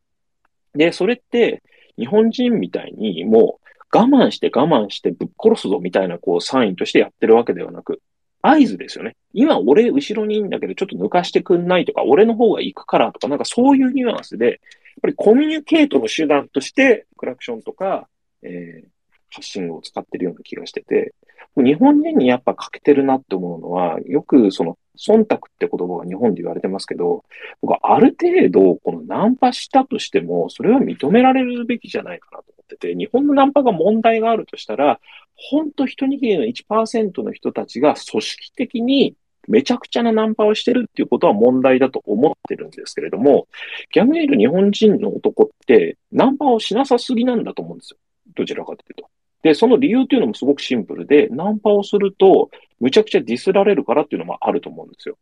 [0.73, 1.63] で、それって、
[1.97, 8.01] 日本人みたいにもう我慢して我慢してぶっ殺すぞみたいなこうサインとしてやってるわけではなく、
[8.41, 9.15] 合図ですよね。
[9.34, 14.58] 今俺後ろにいんだけどちょっと抜かしてくんないとか、俺の方が行くからとか、なんかそういうニュアンスで、やっ
[15.01, 18.08] ぱりコミュニケートの手段としてクラクションとか、
[18.43, 18.88] えー、
[19.32, 21.13] 発信を使ってるような気がしてて、
[21.58, 27.24] 日本人にやっぱ欠けてるなって思うのは、よくその忖度って言葉が日本で言われてますけど、
[27.62, 35.00] 僕はある程度、このナンパしたとしても、それは認められるべきじゃないかなと思ってて、日本のナンパが問題があるとしたら、
[35.36, 39.15] 本当一握りの1%の人たちが組織的に
[39.48, 43.48] めちゃくちゃなナンパをしてるっていうことは問題だと思ってるんですけれども、
[43.94, 47.98] 逆に言うと日本人の男ってナンパをしなさすぎなんだと思うんですよ。
[48.36, 49.10] どちらかというと。
[49.43, 52.49] で、その理由っていうのもすごくシンプルで、ナンパをすると、
[52.80, 55.17] むちゃくちゃディスられるからっていうのもあると思うんですよ。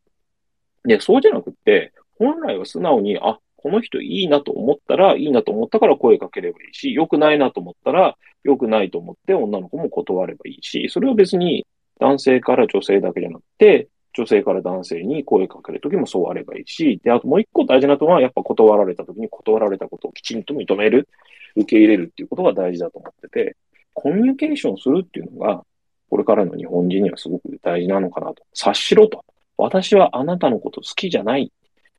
[0.85, 11.65] で、そうじゃなくって、本来は素直に、あ、この人いいなと思ったら、いいなと思ったから声かければいいし、良くないなと思ったら、良くないと思って女の子も断ればいいし、それは別に
[11.99, 21.07] 男性から女性だけじゃなくて、女性から男性に声かけるときもそうあればいいし、で、あともう一個大事なのは、やっぱ断られたときに断られたことをきちんと認める、
[21.55, 23.57] 受け入れるっていうことが大事だと思ってて、
[24.01, 25.65] コミュニケーションするっていうのが、
[26.09, 28.43] これからの日本人にはすごく大事なのかなと。
[28.53, 29.25] 察しろと。
[29.57, 31.51] 私はあなたのこと好きじゃない。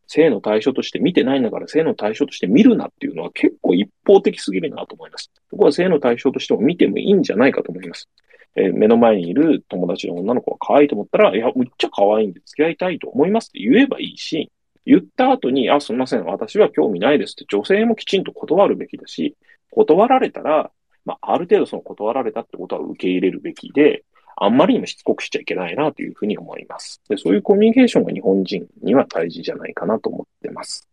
[0.07, 5.31] 性の対象として見てないんだから性の対象として見るなっていうのは結構一方的すぎるなと思います。
[5.51, 8.09] ここは性の対象としても見てもいいんじゃないかと思います。
[8.57, 14.51] えー、目の前にいる友達の女の子が可愛いと思ったら、いや、むっちゃ可愛いんで付き合いたいと思いますって言えばいいし、
[14.87, 19.37] 言った後に、あ、すみません、私は興味ないですって女性もきちんと断るべきだし、
[19.71, 20.73] 断られたら、
[21.11, 24.05] まあ、ある程度その断られたってことは受け入れるべきで、
[24.37, 27.03] あんまりにもしつこくしちゃいけないなというふうに思います。
[27.09, 30.89] でそういうコミュニケーションが日本人には大事じゃないかなと思ってます。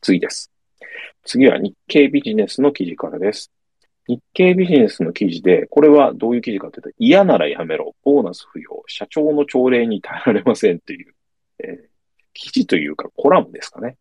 [0.00, 0.50] 次です。
[1.24, 3.52] 次は日経ビジネスの記事からです。
[4.08, 11.14] 日経ビジネスの記事で、これはどういう記事かというと、嫌ならやめろ、ボーナス不要、社長の朝礼に耐えられませんという、
[11.60, 11.76] えー、
[12.32, 13.96] 記事というかコラムですかね。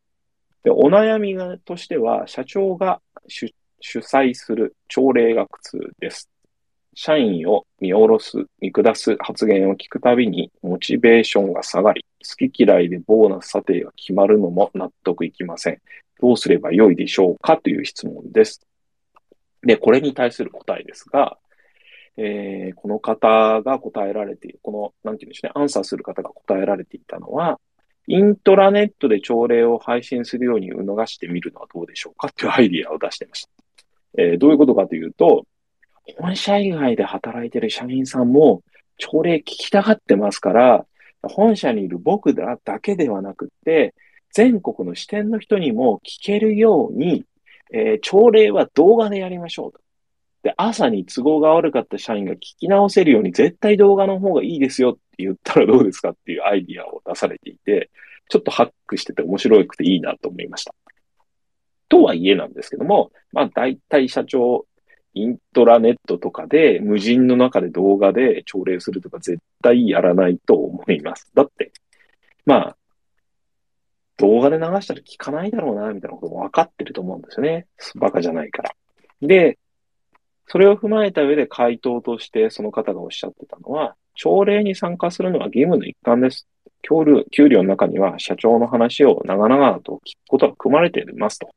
[0.64, 6.30] でお悩みとしては、社長が出主催する朝礼学通です。
[6.96, 15.82] 社員を見下ろす、見下す発言を聞くたびに、モチベーションが下がり、好き嫌いでボーナス査定が決まるのも納得いきません。
[16.20, 18.66] どうすればよいでしょうかという質問です。
[19.62, 21.38] で、これに対する答えですが、
[22.18, 27.60] えー、この方が答えられている、この、なんていうんでしょうね、アンサーする方が答えられていたのは、
[28.08, 33.57] イントラネットで朝礼を配信するように促してみるのはどうでしょうかというアイディアを出してました。
[34.17, 35.45] えー、どういうことかというと、
[36.17, 38.63] 本社以外で働いてる社員さんも
[38.97, 40.86] 朝礼聞きたがってますから、
[41.21, 43.93] 本社にいる僕らだけではなくて、
[44.34, 47.25] 全国の支店の人にも聞けるように、
[47.71, 49.80] えー、朝礼は動画でやりましょうと。
[50.43, 57.89] で、朝に都合が悪かった社員が聞き直せるように絶対動画の方がいいですよって言ったらどうですかっていうアイディアを出されていて、
[58.30, 60.73] ちょっとハックしてて面白くていいなと思いました。
[61.89, 64.65] とはいえなんですけども、まあ大体社長、
[65.13, 71.30] イントラネットとかで無人の中で動画で朝礼するとか絶対やらないと思います。
[71.34, 71.71] だって、
[72.45, 72.78] まあ、
[74.17, 77.67] 動画で流したら聞かないだろうな、みたいなことも分かってると思うんですよね。
[77.95, 78.71] バカじゃないから。
[79.21, 79.58] で、
[80.47, 86.47] それを踏まえた上で回答としてその方がおっしゃってたのは、朝礼に参加するのは義務の一環です。
[87.32, 91.49] 給料の中には社長の話を長々と聞くことが組まれていますと。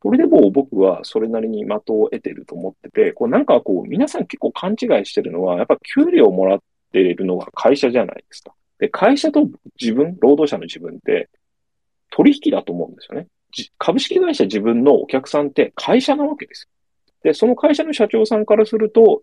[0.00, 6.58] これでもう僕はそれなりに的を得てると思ってて、こうなんかこう皆さん結構勘違いしてるのは、やっぱ給料をもらっ
[6.92, 8.52] ているのが会社じゃないですか。
[8.78, 9.48] で、会社と
[9.80, 11.28] 自分、労働者の自分って
[12.10, 13.26] 取引だと思うんですよね。
[13.78, 16.68] 株式会社自分のお客さんって会社なわけです。
[17.22, 19.22] で、その会社の社長さんからすると、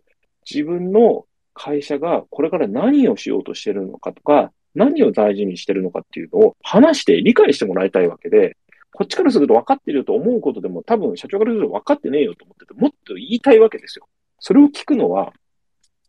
[0.49, 8.57] 自分の会社がこれから何をしようとしてるのかとか、何を大事にしてるのかっていうのを話して理解してもらいたいわけで、
[8.93, 14.07] こっちからすると分かってると思うことでも多分社長からすると分かってねえよと思ってて、もっと言いたいわけですよ。
[14.39, 15.33] それを聞くのは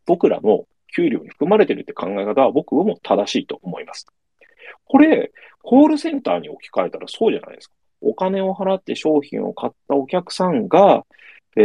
[0.05, 4.05] 僕らの給料に含まれてるって考え方は僕も正しいと思います。
[4.85, 7.75] これ、コールセンターに置き換えたらそうじゃないですか。
[8.01, 11.05] お金を払って商品を買ったお客さんが、
[11.57, 11.61] え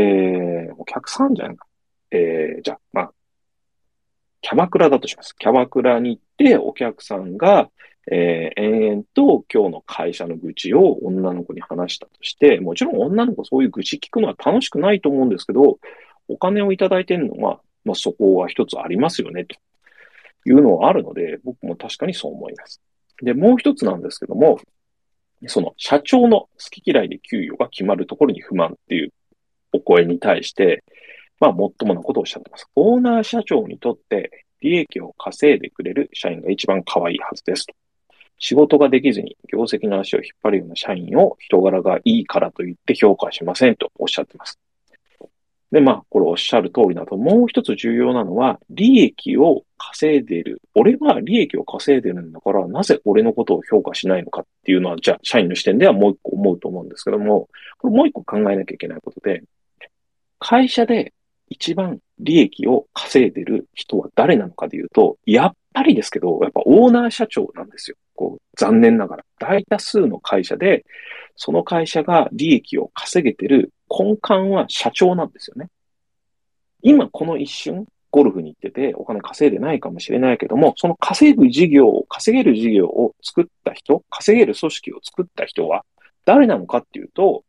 [0.70, 1.66] ー、お客さんじゃないか。
[2.10, 3.12] えー、じゃあ、まあ、
[4.42, 5.35] キャバクラだとします。
[5.37, 7.70] キャバクラに行って、お客さんが、
[8.11, 15.79] えー、延々と今日の会社の愚痴を女の子に話したとして、もちろん女の子そういう愚痴聞くのは楽しくないと思うんですけど、
[16.29, 19.57] お金をいただいてるのは、まあ、そこは一つありますよね、と
[20.46, 22.81] いうのはあるので、僕も確かにそう思います。
[23.22, 24.59] で、もう一つなんですけども、
[25.46, 29.12] その社長の好き嫌いで給与が決まるところに不満っていう
[29.72, 30.85] お声に対して、
[31.40, 32.68] まあ、もっともなことをおっしゃってます。
[32.76, 37.74] オーナー社長にとって利益を稼いでくれる社員が一番可愛いはずですと。
[38.38, 44.59] 仕事ができずに業績の足を引っ張るような社員を人柄がいいからと言って評価しませんとおっしゃってます。
[45.70, 50.61] で、まあ、これおっしゃる通りだと、もう一つ重要なのは、利益を稼いでいる。
[50.74, 57.48] 俺は利益を稼いでるんだから、なぜ俺のことを評価しないのかっていうのは、じゃあ、社員の視点ではもう一個思うと思うんですけども、
[57.79, 59.44] これもう一個考えなきゃいけないことで、
[60.40, 61.12] 会社で
[61.50, 67.96] 一番利益を稼いでる人は誰なのかで言うと、やっぱりですけど、やっぱオーナー社長なんですよ。
[68.14, 69.24] こう、残念ながら。
[69.38, 70.86] 大多数の会社で、
[71.36, 75.68] その会社が利益を稼げてる根幹は社長なんですよね。
[76.82, 85.84] 今この一瞬、ゴルフに行っててお金稼いでないかもしれないけども、その稼ぐ事業を、稼げる事業を作った人、稼げる組織を作った人は
[86.24, 87.44] 誰なのかっていうと、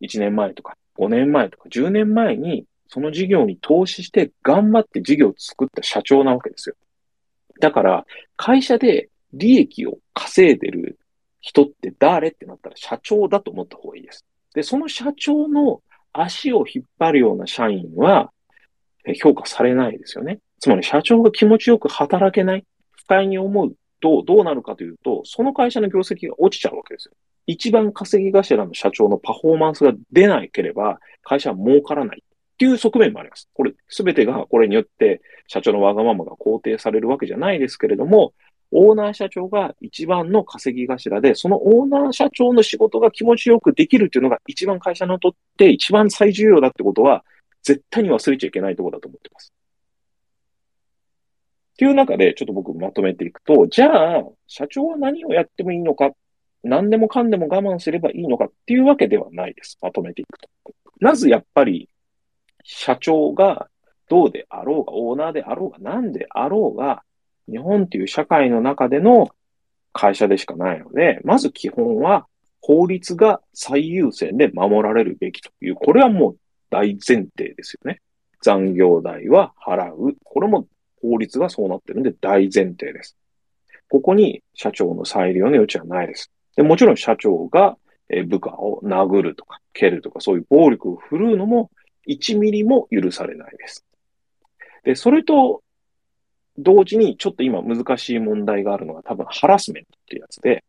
[0.00, 6.74] 1年前とか5年前とか10年前にその事業に投資して頑張って事業を作った社長なわけですよ。
[7.58, 8.04] だから、
[8.36, 10.98] 会社で利益を稼いでる
[11.40, 14.26] 人って誰ってなったら社長だと思った方がいいです。
[14.54, 15.80] で、その社長の
[16.12, 18.30] 足を引っ張るような社員は
[19.22, 20.40] 評価されないですよね。
[20.60, 27.14] つまり社長が気持ちよく働けない、不快に思うとどうなるかというと、その会社の業績が落ちちゃうわけですよ。
[27.46, 32.22] 一番稼ぎ頭の社長のパフォーマンスが出なければ、会社は儲からない
[32.62, 33.48] ていう側面もあります。
[33.54, 38.34] これ、すべてがこれによって社長のわがままが肯定されるわけじゃないですけれども、
[38.70, 47.24] オーナー社長が一番の稼ぎ頭で、そのオーナー社長の仕事が気持ちよくできるっていうのが一番会社にとって一番最重要だってことは、
[47.64, 49.52] 絶対に忘れちゃいけないところだと思ってます。
[51.72, 56.12] っていう中で、ちょっと僕まとめていくと、じゃあ、社長は何をやってもいいのか、
[56.62, 59.78] 何でもかんでも我慢すればいいのかっていうわけではないです。
[59.82, 60.48] まとめていくと。
[61.00, 61.88] まずやっぱり、
[62.62, 63.68] 社長が
[64.08, 67.02] どうであろうが、オーナーであろうが、何であろうが、
[67.50, 69.30] 日本っていう社会の中での
[69.92, 72.26] 会社でしかないので、まず基本は
[72.60, 76.36] 法律が最優先で守られるべきという、これはもう
[76.70, 78.00] 大前提ですよね。
[78.42, 80.16] 残業代は払う。
[80.24, 80.66] これも
[81.00, 83.16] 法律がそうなってるんで大前提です。
[83.88, 86.30] ここに社長の裁量の余地はないです。
[86.56, 87.76] でもちろん社長が
[88.26, 91.70] 部下を殴るとか蹴るとかそういう暴力を振るうのも
[92.08, 93.84] 1ミリも許されないです。
[94.84, 95.62] で、それと
[96.58, 100.64] 同時にちょっと今難しい問題があるのが多分ハラスメントってやつで、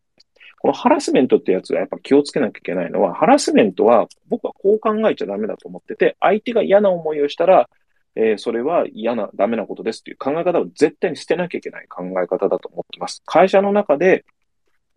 [0.60, 7.68] このハラスメントってやつはやっぱ気をつけなきゃいけないのは、ハラスメントは僕はこう考えちゃダメだと思ってて、相手が嫌な思いをしたら、
[8.16, 13.22] えー、それは嫌な、ダメなことですっていう考え方を絶対に捨てなきゃいけない考え方だと思ってます。
[13.26, 14.24] 会社の中で、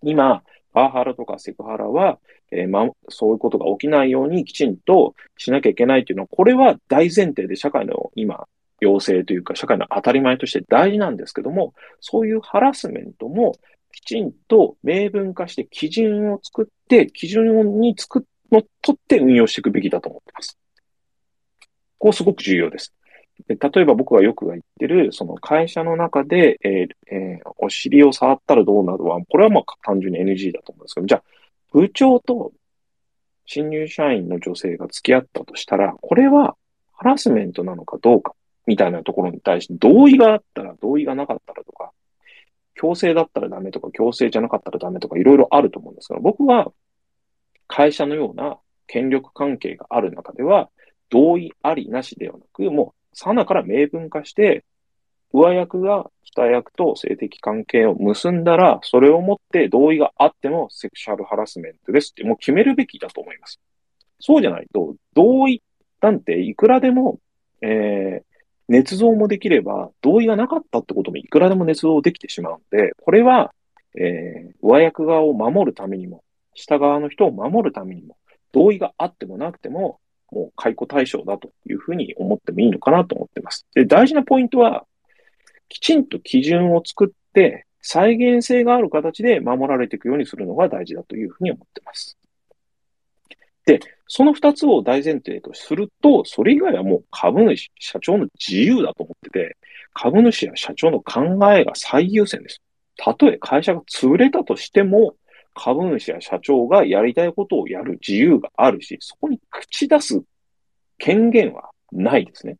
[0.03, 2.19] 今、パワハラとかセクハラは、
[2.51, 8.47] えー、ま、そういうことが起きないようにきちんとしなきゃいけないっていうのは、これは大前提で社会の今、
[8.79, 13.55] 要請というか、社会の当たり前として大事なんですけども、そういうハラスメントも
[13.91, 18.21] きちんと明文化して基準を作って、基準に作っ、
[18.51, 20.57] のとって運用していくべきだと思ってます。
[21.97, 22.93] ここすごく重要です。
[23.47, 31.23] で例えば僕がよく言ってる、その会社の中で、えーえー、お尻を触ったらどうなるは、これはまあ単純に NG だと思うんですけど、じゃあ、
[31.71, 32.51] 部長と
[33.45, 36.55] 新入社員の女性が付き合ったとしたら、これは
[36.93, 38.33] ハラスメントなのかどうか、
[38.65, 41.91] みたいなところに対して同意があったら、同意がなかったらとか、
[42.75, 46.71] 強制だったらダメとか、強制じゃなかったらダメとか、いろいろあると思うんですが、僕は
[47.67, 48.57] 会社のような
[48.87, 50.69] 権力関係がある中では、
[51.09, 54.65] 同意ありなしではなく、もうさなから明文化して、
[55.33, 63.59] 上役が下役と性的関係を結んだら、それをもって同意があってもセクシャルハラスメントですってもう決めるべきだと思います。
[64.19, 65.61] そうじゃないと、同意
[66.01, 67.19] なんていくらでも、
[67.61, 73.53] えー、捏造もできれば、同意がなかったってこともいくらでも捏造できてしまうので、これは、
[73.95, 76.23] えー、上役側を守るためにも、
[76.53, 78.17] 下側の人を守るためにも、
[78.51, 79.99] 同意があってもなくても、
[80.31, 83.65] もう解雇対象だというふうに思ってもいいのかなと思ってます。
[83.73, 84.85] で、大事なポイントは、
[85.69, 92.17] きちんと基準を作って、再現性がある形で守られていくようにするのが大事だというふうに思ってます。
[93.65, 99.57] で、その二つを大前提とすると、それ以外はもう株主、社長の自由だと思ってて、
[99.93, 101.21] 株主や社長の考
[101.53, 102.61] えが最優先です。
[102.95, 105.15] たとえ会社が潰れたとしても、
[105.53, 110.21] 株主や社長がやりたいことをやる自由があるし、そこに口出す
[110.97, 112.57] 権限はないですね。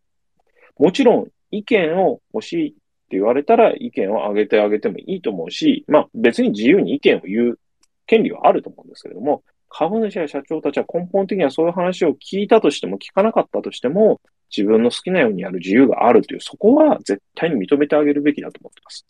[0.77, 2.75] もちろん、意見を欲しい
[3.07, 7.59] って言われたら意見を上げてあげてもいいと思うし、まあ別に自由に意見を言う
[8.05, 14.19] 権利はあると思うんですけれども、株主や社長たちは根本的にはそういう話を聞いたとしても聞かなかったとしても、
[14.55, 19.05] 自分の好きなようにやる自由があるという、そこは絶対に認めてあげるべきだと思ってます。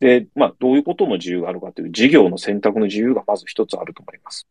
[0.00, 4.46] で、まあ、どういうことの自由があるかという、事業の選択の自由がまず一つあると思います。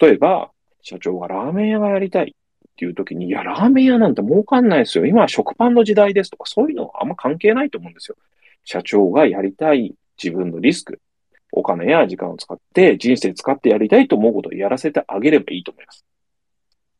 [0.00, 0.50] 例えば、
[0.82, 2.34] 社長がラーメン屋がやりたい
[2.74, 5.06] っていう時に、いや、ラーメン屋なんて儲かんないですよ。
[5.06, 8.16] 今は食パンの時代ですとか、そういうのはあんま関係ないと思うんですよ。
[8.64, 11.00] 社長がやりたい自分のリスク、
[11.52, 16.04] お金や時間を使って、人生使ってやりたいと思うことをやらせてあげればいいと思います。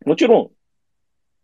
[0.07, 0.51] もちろん、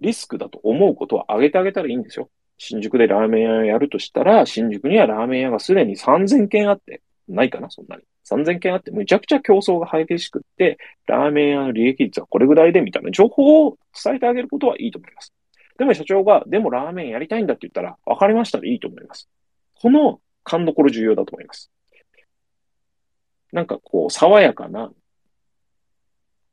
[0.01, 2.31] リスクだと思うことはあげてあげたらいいんですよ。
[2.57, 8.03] 新宿でラーメン屋をやるとしたら、新宿にはラーメン屋がすでに3000件あって、ないかな、そんなに。
[8.29, 15.33] 3000件あって、むちゃくちゃ競争が激しくって、ラーメン屋の利益率はこれぐらいで、みたいな情報を伝えてあげることはいいと思います。
[15.79, 19.29] でも社長が、でもラーメンやりたいんだって言ったら、わかりましたでいいと思います。
[19.81, 21.71] この勘どころ重要だと思います。
[23.53, 24.93] なんかこう、爽やかな、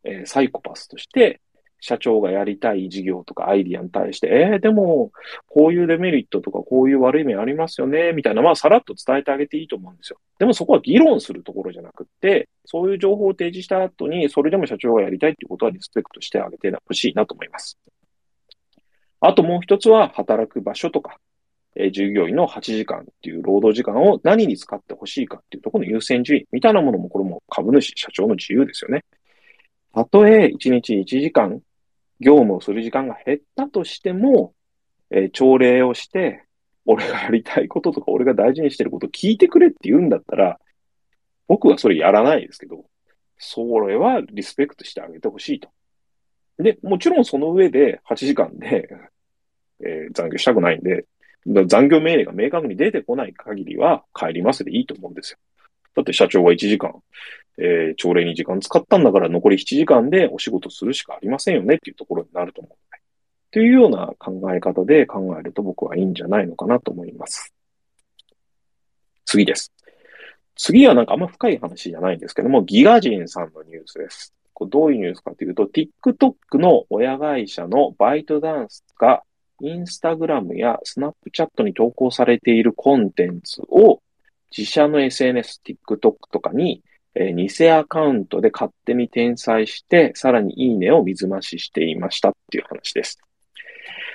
[0.03, 1.41] えー、サイコパスとして、
[1.79, 5.11] 社長がやりたい事業とかアイディアに対して、えー、でも、
[5.47, 10.19] こういうデメリットとかこういう悪い面ありますよね、みたいな、まあ、さらっと伝えてあげていいと思うんですよ。
[10.39, 17.77] でもそこは議論するところじゃなくって、そういう情報を提示した後に、それでも社長がやりたいっていうことはリスペクトしてあげてほしいなと思います。
[19.19, 21.17] あともう一つは、働く場所とか、
[21.75, 29.05] え従業員の8時間っていう労働時間を何に使ってほしいかっていうところの優先順位みたいなものも、これも株主、社長の自由ですよね。
[29.93, 31.61] たとえ1日1時間
[32.19, 34.53] 業務をする時間が減ったとしても、
[35.09, 36.43] えー、朝礼をして、
[36.85, 40.59] 俺がやりたいこととか、俺が大事にしてることを聞いてくれって言うんだったら、
[41.47, 42.85] 僕はそれやらないですけど、
[43.37, 45.69] それはリスペクトしてあげてほしいと。
[46.57, 48.89] で、もちろんその上で8時間で、
[49.85, 51.05] えー、残業したくないんで、
[51.45, 55.37] 残業命令が明確に出てこない限りは帰りますでいいと思うんですよ。
[55.95, 56.93] だって社長は1時間、
[57.57, 62.77] えー、朝礼に時間使ったんだから残り7時間でお仕事するしかありませんよねっていうところになると思う。
[63.51, 67.53] というような考え方で考えると僕はいいんじゃないのかなと思います。
[69.25, 69.73] 次です。
[70.55, 74.33] 次はなんかあんま深い話じゃないんですけども、ギガ人さんのニュースです。
[74.53, 79.21] これどういうニュースかというと、TikTok の親会社のバイトダンスが、
[79.61, 84.01] インスタグラムやスナップチャットに投稿されているコンテンツを
[84.55, 86.83] 自社の SNS、TikTok とかに、
[87.19, 93.19] えー、偽アカウントで勝手に転載して、さらにいいねを水増ししていましたっていう話です。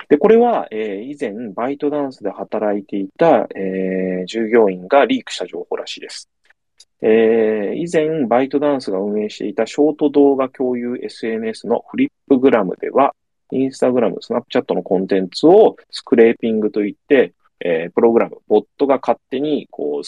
[0.09, 6.29] で、これは、えー、以前、バイトダンスで働いていた、えー、従業員がリークした情報らしいです。
[7.01, 13.15] えー、以前、バイトダンスが運営していたショート動画共有 SNS のフリップグラムでは、
[13.51, 20.05] インスタグラム、スナップチャットのコンテンツをスクレーピングといって、えー、プログラム、ボットが勝手に、こう、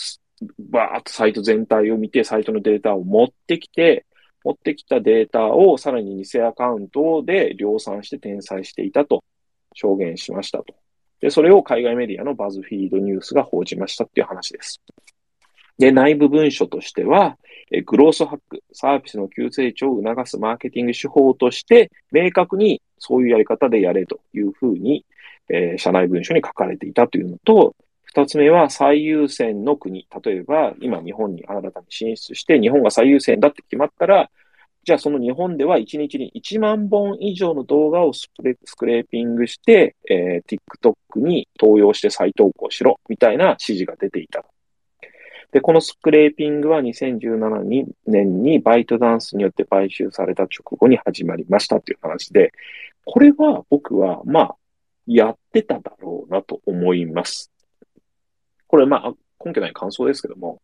[0.59, 4.07] バーっとサイト全体を見て、サイトのデータを持ってきて、
[4.45, 9.25] 持ってきたデータをさらに偽アカウントで量産して転載していたと
[9.75, 10.75] 証言しましたと。
[11.21, 14.83] で、それを海外メディアのバズフィードニュースが報じましたっていう話です。
[15.79, 17.39] で、内部文書としては、
[17.71, 25.05] えグロースハック、サービスの急成長を促すマーケティング手法として、明確にそういうやり方でやれというふうに、
[25.49, 27.75] えー、社内文書に書かれていたというのと、
[28.15, 30.07] 二つ目は最優先の国。
[30.25, 34.31] 例えば、今日本に新たに進出して、日本が最優先だって決まったら、
[34.85, 38.29] じゃあその日本では1日に1万本以上の動画をス
[38.77, 40.59] クレーピングして、えー、
[41.13, 44.45] TikTok に投用して再投稿しろ、みたいな指示が出ていた。
[45.51, 52.53] で、このスクレーピングは2017年にバイトダンスによって買収された直後に始まりましたという話で、
[53.05, 54.57] これは僕は、まあ、
[55.09, 57.54] やってただろうなと思います。
[58.75, 59.13] これ、まあ、
[59.45, 60.61] 根拠ない感想ですけども、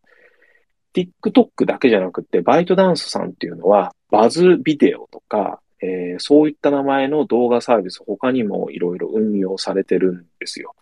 [0.95, 10.75] TikTok だけじゃなくて、バイトダンスさんっていうのは、バズビデオとか、えー、そういった名前の動画サービス、他にもいろいろ運用されてるんですよ。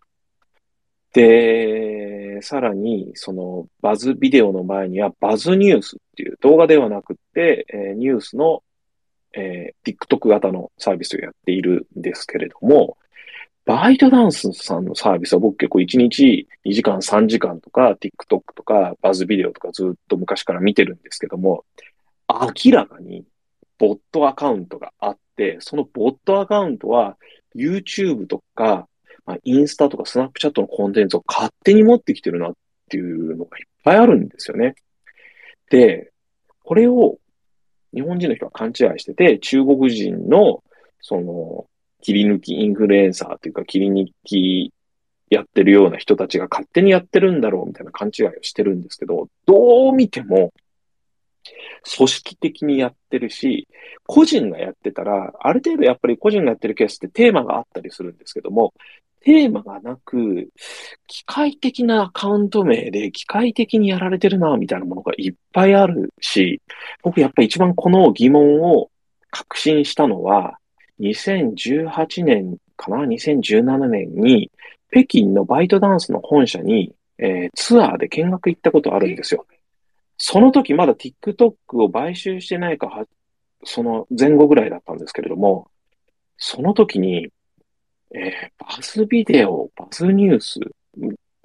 [1.13, 8.63] で、さらに、そのバズビデオの前にはバズニュースっていう動画ではなくて、えー、ニュースの、
[9.37, 12.97] えー、TikTok 型のサービスをやっているんですけれども、
[13.69, 21.67] バイトダンスさんのサービスは僕結構1日2時間3時間とか TikTok とかバズビデオとかずっと昔から見てるんですけども、
[22.31, 23.27] 明らかに
[23.79, 27.19] ボットアカウントがあって、そのボットアカウントは
[27.55, 28.89] YouTube とか、
[29.27, 32.53] まあ、インスタとかスナップチャットのコンテンツを勝手に持ってきてるなっ
[32.89, 34.77] ていうのがいっぱいあるんですよね。
[35.69, 36.11] で、
[36.65, 37.19] これを
[37.93, 40.65] 日本人の人は勘違いしてて、中国人の
[41.03, 41.67] その
[42.03, 44.73] 切り抜きインフルエンサーというか切り抜き
[45.31, 50.53] やってるような人たちが勝手にやってるんだろうみたいな勘違いをしてるんですけど、どう見ても
[51.97, 53.69] 組織的にやってるし、
[54.07, 58.73] 個人がやってたら、ある程度やっぱり個人がやってるケースってテーマがあったりするんですけども、
[59.21, 60.49] テーマがなく、
[61.07, 66.61] 機械的なアカウント名で機械的にやられてるな、みたいなものがいっぱいあるし、
[67.03, 68.91] 僕やっぱり一番この疑問を
[69.31, 70.59] 確信したのは、
[71.01, 74.51] 2018年かな ?2017 年に、
[74.91, 79.47] 北京のバイトダンスの本社に、えー、ツアーで見学行ったことあるんですよ。
[80.17, 83.05] その時まだ TikTok を買収してないかは、
[83.65, 85.71] その前後ぐらいだったんですけれども、
[86.37, 87.29] その時に、
[88.15, 90.61] えー、バズビデオ、バズニュース、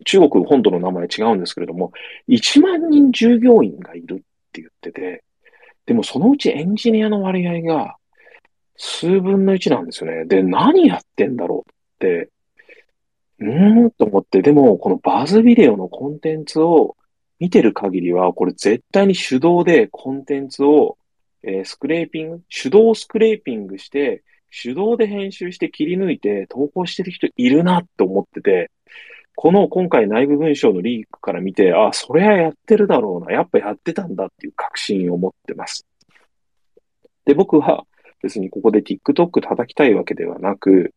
[0.05, 1.91] 中国本土の名前違うんですけれども、
[2.29, 4.17] 1万人従業員がいるっ
[4.51, 5.23] て言ってて、
[5.85, 7.97] でもそのうちエンジニアの割合が
[8.75, 10.25] 数分の1なんですよね。
[10.25, 12.29] で、何やってんだろうって、
[13.39, 16.95] うーんと思って、でもこのバズビデオのコンテンツを
[17.39, 20.97] 見てる限りは、これ絶対に手動でコンテンツを、
[21.43, 28.71] えー、スクレーピング、手動スクレーピングして、手動で編集して切り抜いて投稿してる人いるなって思ってて、
[29.35, 35.85] この今回内部文書のリークから見て、あ、それはやってるだろうな、やっぱやってたんだっていう確信を持ってます。
[37.25, 37.85] で、僕は
[38.23, 40.93] 別にここで TikTok 叩きたいわけではなく、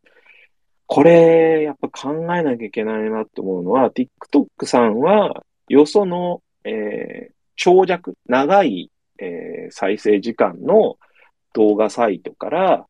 [0.86, 10.96] これ、やっぱ考えなきゃいけないなって思うのは、TikTok さんはよその、えー、長尺、長い、えー、再生時間の
[11.52, 12.86] 動画サイトから、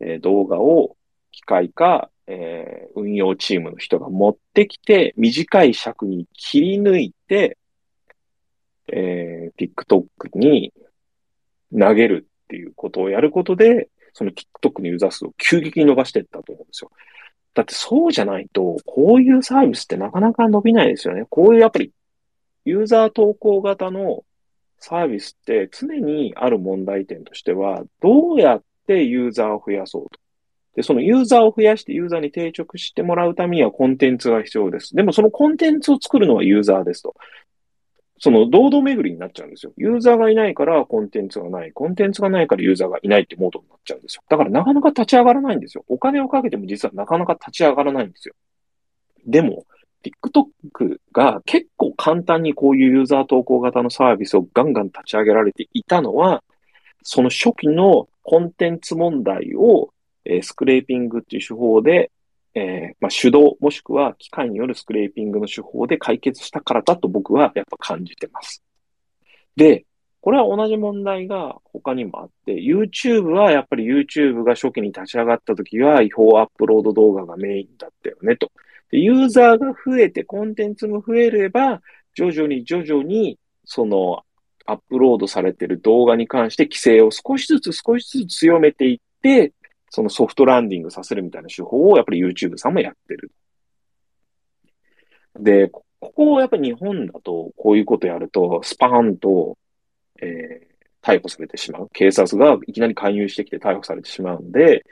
[0.00, 0.96] えー、動画を
[1.30, 7.56] 機械化、えー、運用チームの人が持ってきて、短い尺に切り抜いて、
[8.88, 10.72] えー、TikTok に
[11.78, 12.26] 投げる。
[12.46, 16.90] っていうことをやることで、その TikTok のユーザー数を急激に伸ばしていったと思うんですよ。
[17.54, 21.24] だってそうじゃないと、こういうサービスってなかなか伸びないですよね。
[21.28, 21.92] こういうやっぱり
[22.64, 24.24] ユーザー投稿型の
[24.78, 30.20] サービスって常にある問題点としては、どうやってユーザーを増やそうと。
[30.76, 34.94] で、そのユーザーを増やしてユーザーに定着してもらうためにはコンテンツが必要です。
[34.94, 37.14] でもそのコンテンツを作るのはユーザーですと。
[38.18, 39.72] その堂々巡りになっちゃうんですよ。
[39.76, 41.72] ユーザーがいないからコンテンツがない。
[41.72, 44.22] コンテンツがないからユーザーがいないってモードになっちゃうんですよ。
[44.28, 45.84] だからなかなか立ち上がらないんですよ。
[45.88, 48.34] お金をかけても実はなかなか立ち上がらないんですよ。
[49.26, 49.66] でも、
[50.02, 56.42] TikTok が結構簡単にこういうユーザー投稿型のサービスをガンガン立ち上げられていたのは、
[57.02, 59.90] その初期のコンテンツ問題を、
[60.24, 62.10] えー、スクレーピングっていう手法で
[62.58, 68.62] えー、まあ、手動もしくは機械によるスクレーピングの手法で解決したからだと僕はやっぱ感じてます。
[69.56, 69.84] で、
[70.22, 78.50] これは同じ問題が他にもあって、YouTube はやっぱり YouTube が初期に立ち上がった時は違法アップロード動画がメインだったよねと。
[78.90, 81.82] でユーザーが増えてコンテンツも増えれば、
[82.14, 84.22] 徐々に徐々にその
[84.64, 89.52] アップロードされてる動画に関して規制を少しずつ少しずつ強めていって、
[89.96, 93.32] そのソフトランディングさせるみたいな手法をやっぱり YouTube さんもやってる。
[95.40, 99.56] で、ここをやっぱり日本だとこういうことやると、スパーンと、
[100.20, 101.88] えー、逮捕されてしまう。
[101.94, 104.84] 警察がいきなり介入してきて逮捕されてしまうんで、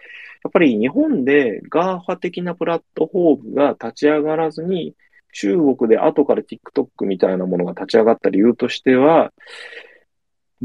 [0.43, 4.95] やっぱり日本で GAFA 的なプラットフォームが立ち上がらずに、
[5.35, 9.35] 中国で後から TikTok みたいなものが立ち上がった理由としては、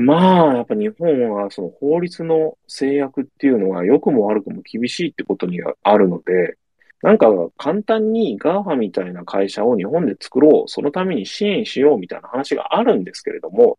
[0.02, 6.58] まあ、やっぱ日本はその法律の制約っていうのは良くも悪くも厳しいってことにあるので、
[7.02, 7.28] なんか
[7.58, 13.78] 簡単に GAFA みたいな会社を日本で作ろう、そのために支援しようみたいな話があるんですけれども、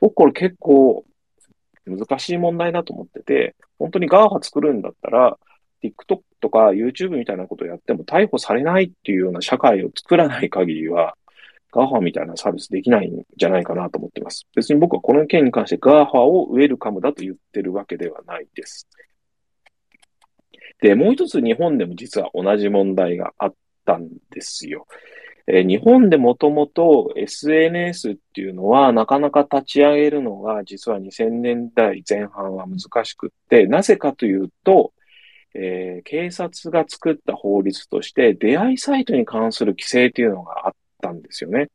[0.00, 1.04] 僕これ結構
[1.84, 5.38] 難しい問題だと思ってて、本当に GAFA 作るんだったら、
[5.84, 11.18] TikTok とか YouTube みたいなことをやっても逮捕されないっていうような社会を作らない限りは、
[11.72, 14.46] ガーファみたいなサービスできないんじゃないかなと思っています。
[14.56, 18.88] 別に僕はこの件に関してガーファをウェルカムだと言ってるわけではないです。
[20.80, 23.54] で、もう一つ日本でも実は同じ問題があっ
[23.84, 24.86] たんですよ。
[25.46, 34.92] えー、日本でもともと SNS っていうのはなかなか立ち上げるのが実は2000年代前半は難しくって、なぜかというと、
[35.54, 41.68] えー、警察が作った法律として出会いサイトに関する規制というのがあったんですよね。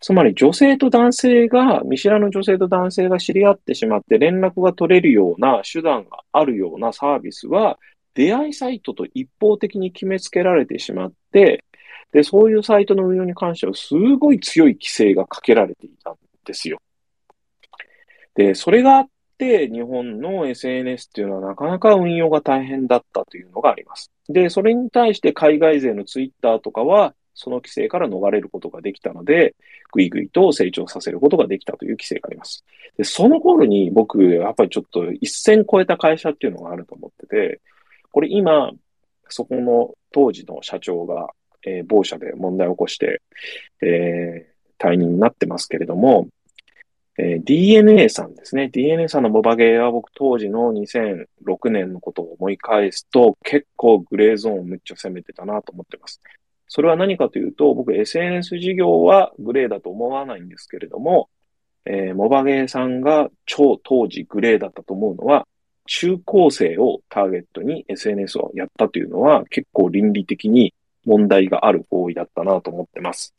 [0.00, 7.78] つまり女性と男性が、見知らぬ女性と男性が知り合ってしまって連絡が取れるような手段があるようなサービスは、
[8.14, 11.64] 出会いサイトと一方的に決めつけられてしまって、
[12.12, 16.78] で、そういうサイトの運用に関してはすごい強い規制がかけられていたんですよ。
[18.34, 19.08] で、それがあっ
[19.38, 24.10] て、日本の SNS っていうのはなかなか運用が大変だったというのがあります。
[24.28, 29.54] で、それに対して海外勢のツイッターとかは、その規制から逃れることができたので、
[29.92, 32.64] ぐいぐいと成長させることができたという規制があります。
[32.96, 37.60] で、その頃に僕、やっぱりちょっと一線超えた会社っていうのがあると思ってて、
[38.12, 38.72] これ今、
[39.28, 41.28] そこの当時の社長が、
[41.64, 43.22] えー、某社で問題を起こして、
[43.80, 46.28] えー、退任になってますけれども、
[47.18, 48.68] えー、DNA さんですね。
[48.68, 56.20] DNA さんのモバゲーは僕当時の2006年のことを思い返すと結構グレーゾーンをめっちゃ攻めてたなと思ってます。
[56.72, 61.28] それは何かというと、僕 SNS 事業はグレーだと思わないんですけれども、
[61.84, 65.48] えー、モバゲーさんが超当時グレーだったと思うのは、
[65.86, 70.72] 中高生をターゲットに SNS をやったというのは結構倫理的に
[71.04, 73.34] 問題がある行為だったなと思ってます。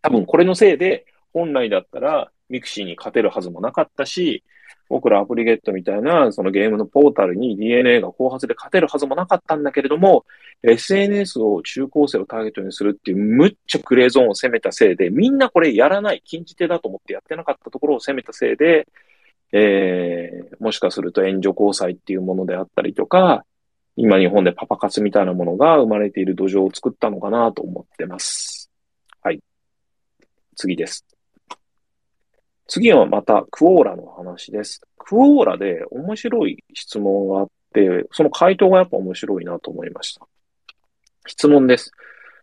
[0.00, 4.42] 多分これのせいで本来だったらミクシーに勝てるはずもなかったし、
[4.88, 10.26] 僕らアプリゲットみたいな、そのゲームのポータルに DNA が後発で勝てるはずもなかったんだけれども、
[10.62, 18.86] SNS を中高生をターゲットにするっていうむっちゃグレーゾーンを攻めたせいで、みんなこれやらない、禁じ手だと思ってやってなかったところを攻めたせいで、
[19.52, 23.44] えー、もしかすると援助交際っていうものであったりとか、
[23.96, 28.70] 今日本でパパ活みたいなものが生まれている土壌を作ったのかなと思ってます。
[29.22, 29.40] はい。
[30.56, 31.06] 次です。
[32.74, 34.80] 次はまたクオーラの話です。
[34.96, 40.26] クオーラで面白い質問があって、その回答がやっぱ面白いなと思いました。
[41.26, 41.92] 質問です。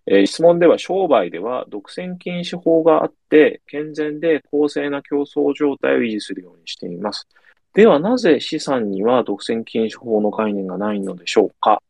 [0.06, 7.28] えー、質問では商売では独占禁止法があって、健全で公正な競争状態を維持するようにしています。
[7.74, 11.82] ではなぜ資産には独占禁止法の概念がないのでしょうか？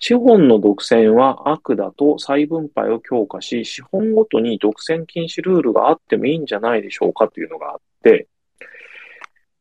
[0.00, 8.26] 資本の独占は悪だと再分配を強化し、資本ごとに独占禁止ルールがあってもいいんじゃないでしょうかというのがあって、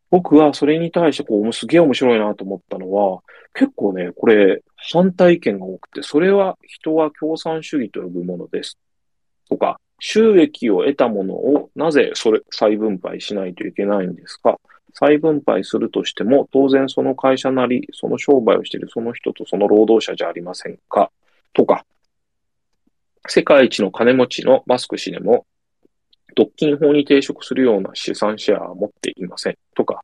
[0.10, 3.20] 僕はそれに対してこう、すげえ面白いなと思ったのは、
[3.54, 8.80] 結構ね、これ反対意見が多くて、それは人は共産主義と呼ぶものです。
[9.50, 14.58] とか、収益を得たものをなぜそれ再分配しないといけないんですか？
[14.94, 21.12] 再分配するとしても、当然その会社なり、その商売をしているその人とその労働者じゃありませんか
[21.54, 21.86] とか、
[23.28, 25.46] 世界一の金持ちのマスク氏でも、
[26.36, 30.02] 独禁法に抵触するような資産シェアは持っていませんとか、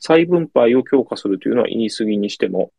[0.00, 2.72] 再分配を強化するというのは言い過ぎにしても、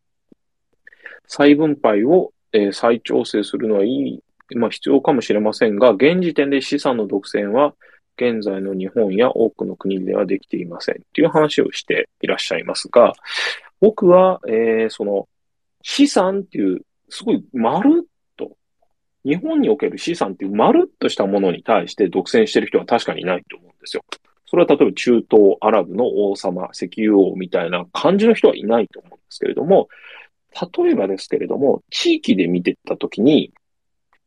[1.28, 4.24] 再分配を、え、再調整するのはいい、
[4.56, 7.76] まあ必要かもしれませんが、現時点で資産の独占は
[8.20, 13.14] 現在の日本や多くの国ではできていませんという話をしていらっしゃいますが、
[13.80, 15.30] 僕は、えー、その
[15.82, 18.58] 資産っていう、すごい丸っと、
[19.24, 24.04] 日本における資産っていう丸っとしたものに対して独占してる人は確かにいないと思うんですよ。
[24.46, 29.88] それは例えば中東アラブの王様、石油王みたいな感じの人はいないと思うんですけれども、
[30.52, 33.54] 例えばですけれども、地域で見てたときに、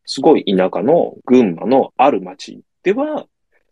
[0.05, 3.25] すごい田舎の群馬のある町では、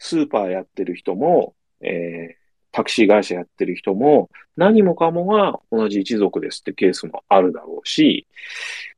[0.03, 2.35] スーパーやってる人も、えー、
[2.71, 8.25] タクシー会社やってる人も、何もかもが同じ一族ですってケースもあるだろうし、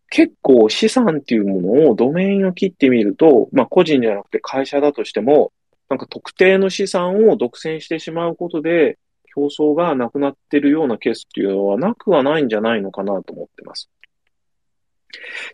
[0.10, 5.52] 結構資産っていうものをドメインを切ってみると、まあ個人じゃなくて会社だとしても、
[5.90, 8.98] なんか特定の資産を独占してしまうことで、
[9.36, 13.90] 競争がなくなってるようなケースっていうのはなくはないんじゃないのかなと思ってます。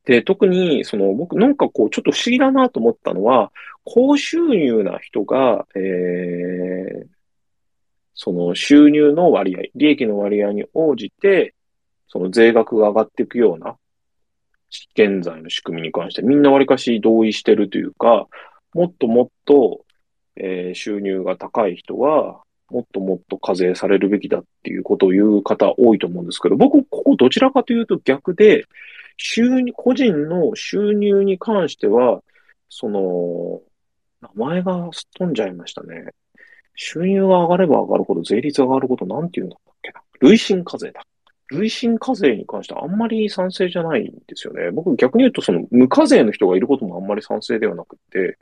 [0.06, 3.52] で、特に、その、僕なんかこう、ちょっと不思議だなと思ったのは、
[3.84, 7.08] 高収入な人が、えー、
[8.14, 11.56] その収入の割合、利益の割合に応じて、
[12.08, 13.78] その税額が上がっていくような、
[14.94, 18.28] 現在の仕組みに関してみんなわりかし同意してるというか、
[18.74, 19.86] もっともっと、
[20.36, 28.66] えー、収入が高い人は、もっともっと課税されるべきだっていうことを言う方多いと思うんですけど、僕、ここどちらかというと逆で、
[29.22, 32.24] 収入、個人の収入に関しては、
[32.70, 33.62] その、
[34.22, 36.14] 名前がすっ飛んじゃいましたね。
[36.76, 40.02] 収入が上がれば上がるほど税率が上がることなんて言うんだっけな。
[40.22, 41.06] 累進課税だ。
[41.50, 44.72] 累進課税に関してはあんまり賛成じゃないんですよね。
[44.72, 48.38] 僕逆に言うとその無課税の人がいることもあんまり賛成ではなくて、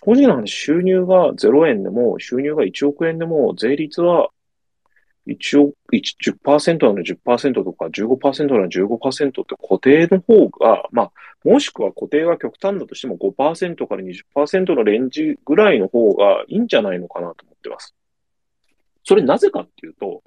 [0.00, 4.30] 個人の話収入が0円でも収入が1億円でも税率は
[5.26, 11.12] 一応、10%なの10%とか15%なの15%って固定の方が、まあ、
[11.44, 17.94] もしくは固定が極端だとしても5%から20%のレンジぐらいの方がいいんじゃないのかなと思ってます。
[19.02, 20.22] それなぜかっていうと、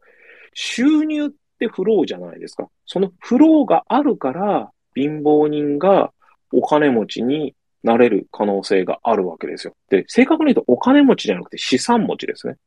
[0.54, 1.30] 収入っ
[1.60, 2.68] てフローじゃないですか。
[2.86, 6.12] そのフローがあるから、貧乏人が
[6.52, 9.74] お金持ちになれる可能性があるわけですよ。
[9.89, 12.58] で、正確に言うとお金持ちじゃなくて資産持ちですね。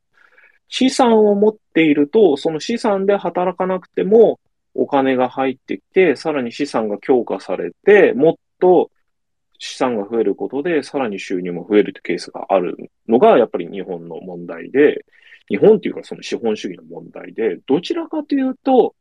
[0.69, 4.41] 資産を持っていると、その資産で働かなくても
[4.75, 8.91] お金が入ってきて、さらに資産が強化されて、もっと
[9.59, 12.77] 資産が増えることで、さらに収入も増えるってケースがある
[13.09, 15.05] のが、やっぱり日本の問題で、
[15.49, 18.95] 日本っていうかその資本主義の問題で、どちらかというと、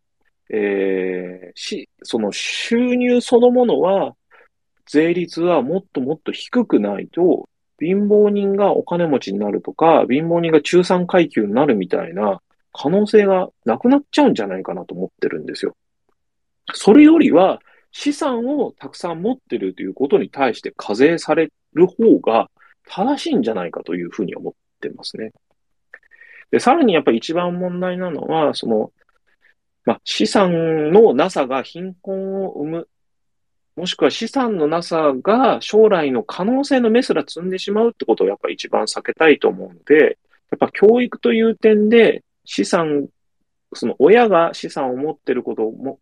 [0.49, 4.15] えー、し、その収入そのものは、
[4.85, 7.47] 税率はもっともっと低くないと、
[7.81, 15.75] 貧乏人がお金持ちになるとか、貧乏人が中産階級になるみたいな可能性がなくなっちゃうんじゃないかなと思ってるんですよ。
[16.73, 17.59] それよりは、
[17.91, 22.49] 資産をたくさん持ってるということに対して課税される方が
[22.87, 25.31] 正しいんじゃないかというふうに思ってますね。
[26.51, 28.91] で、さらにやっぱり一番問題なのは、その、
[29.85, 32.87] まあ、資産のなさが貧困を生む
[33.75, 40.17] もしくは資産のなさが将来の可能性の目すら積んでしまうってことをやっぱり一番避けたいと思うので、
[40.51, 43.07] やっぱ教育という点で資産、
[43.73, 45.99] その親が資産を持ってることも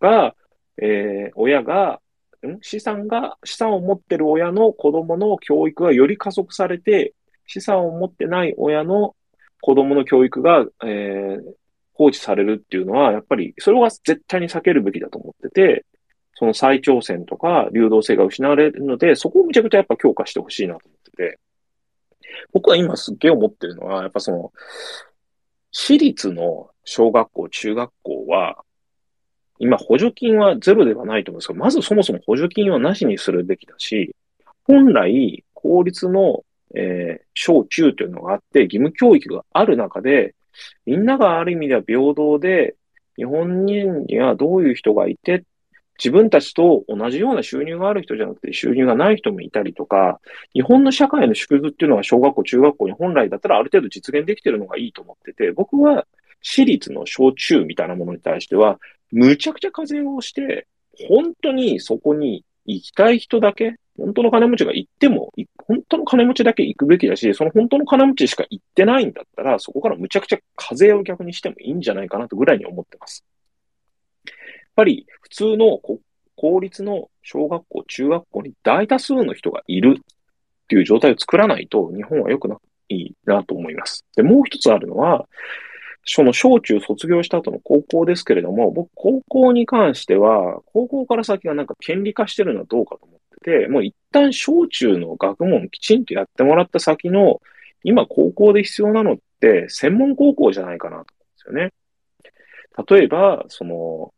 [0.00, 0.34] が、
[0.80, 2.00] えー、親が、
[2.46, 2.58] ん？
[2.62, 7.14] 資産が、資産を持ってる親の子供の教育がより加速されて、
[7.46, 9.14] 資産を持ってない親の
[9.60, 11.42] 子供の教育が、えー、
[11.94, 15.84] 放置されるっていうのは、やっぱり、それは絶対に避けるべきだと思ってて、
[16.34, 21.38] その再挑戦とか流動性が失われるので、そこをむちゃくちゃやっぱ強化してほしいなと思ってて、
[22.52, 24.52] 僕は今すっげえ思ってるのは、やっぱその、
[25.70, 28.64] 私立の小学校、中学校は、
[29.58, 34.14] 今補助金はゼロではないと思うんですけど、まずそもそも補助金はなしにするべきだし、
[34.66, 40.34] 本来、公立の、えー、小中というのがあって、義務教育がある中で、
[40.86, 42.76] みんながある意味では平等で、
[43.16, 45.44] 日本人にはどういう人がいて、
[45.98, 50.20] 自分たちと同じような収入がある人じゃなくて収入がない人もいたりとか、
[50.52, 56.06] 日本の社会の縮図っていうのは小学校、中学校に本来だったらある程度実現できてるのがいいと思ってて、僕は
[56.42, 58.78] 私立の小中みたいなものに対しては、
[59.12, 60.66] むちゃくちゃ課税をして、
[61.08, 65.32] 本当にそこに行きたい人だけ、本当の金持ちが行っても、
[65.66, 73.24] 本当の金持ちだけ行くべきだし、その本当の金持ちしか行ってないんだったら、そこからむちゃくちゃ課税を逆にしてもいいんじゃないかなとぐらいに思ってます。
[74.74, 75.78] やっぱり普通の
[76.34, 80.02] 公立の小学校、中学校に大多数の人がいるっ
[80.66, 82.56] ていう状態を作らないと日本は良くな
[82.88, 84.04] いなと思います。
[84.16, 85.28] で、もう一つあるのは、
[86.04, 97.40] その小中卒業した後の高校ですけれども、僕、高校に関しては、高校から先がなんか権利化してるのはどうかと思ってて、もう一旦小中の学問きちんとやってもらった先の、
[97.84, 101.14] 今高校で必要なのって専門高校じゃないかなと
[101.46, 102.96] 思うんですよね。
[102.98, 104.12] 例えば、その、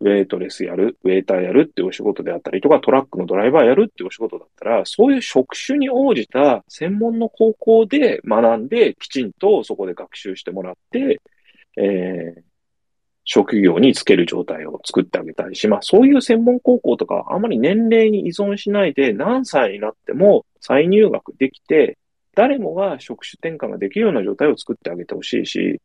[0.00, 11.20] ウェイトレスやる、ウェイターやるっていうお仕事であったりとか、トラックのドライバーやるっていうお仕事だったら、そういう職種に応じた専門の高校で学んで、きちんとそこで学習してもらって、
[11.76, 12.40] えー、
[13.24, 21.98] 職業につける状態を作ってあげたりし、まあそういう専門高校とかあまり年齢に依存しないで何歳になっても再入学できて、
[22.34, 25.80] 誰もが職種転換ができるような状態を作ってあげてほしいし、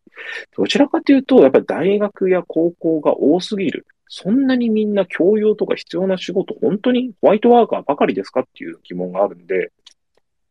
[0.55, 3.85] どちらかというと、やっぱり大学や高校が多すぎる。
[4.07, 9.71] そんなにみんな教養とか必要な仕事、本当にホワイトワーカーばかりですかっていう疑問があるんで、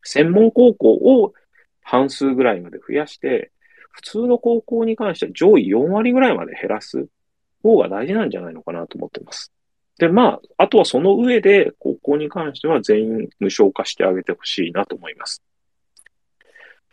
[0.03, 1.33] 専門高校を
[1.81, 3.51] 半数ぐらいまで増やして、
[3.91, 7.07] 普通の高校に関しては上位4割ぐらいまで減らす
[7.63, 9.51] 方が大事なんじゃないのかなと思ってます。
[9.97, 15.41] で、まあ、あとはその上で高校に関しては全員無償化してあげてほしいなと思います。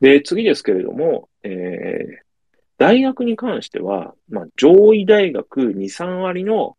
[0.01, 2.32] で、次ですけれども、えー、
[2.79, 6.77] 大学に関しては、まあ、上位大学2、3割の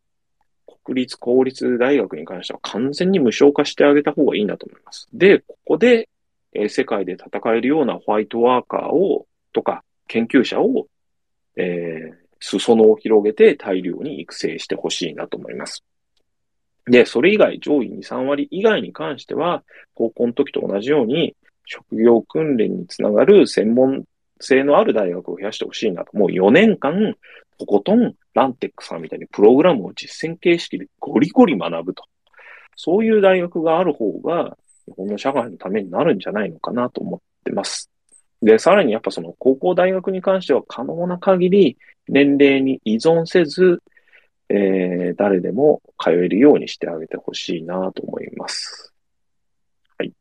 [0.83, 5.07] 国立、公立大学に関しては完全に無償化してあげた方がいいなと思います。
[5.13, 6.09] で、ここで、
[6.53, 10.87] えー、世界で戦えるようなホワイトワーカーを、とか、研究者を、
[11.55, 15.83] えー、裾野を広げて大量に育成してほしいなと思います。
[16.85, 19.63] で、それ以外、上位2、3割以外に関しては、
[19.93, 21.35] 高校の時と同じように、
[21.65, 24.03] 職業訓練につながる専門
[24.43, 26.17] 性のある大学を増やしてほしいなと。
[26.17, 27.15] もう4年間、
[27.57, 32.03] とことん、ランテックさんみたいにプログラムを実践形式でゴリゴリ学ぶと。
[32.75, 37.89] そういう大学がある方が、日本の社会のためになるんじゃないのかなと思ってます。
[38.41, 41.77] で、さらにやっぱその高校大学に関しては可能な限り
[42.09, 43.81] 年齢に依存せず、
[44.49, 48.93] えー、誰でも通えるようにしてあげてほしいなと思います。
[49.97, 50.11] はい。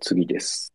[0.00, 0.72] 次です。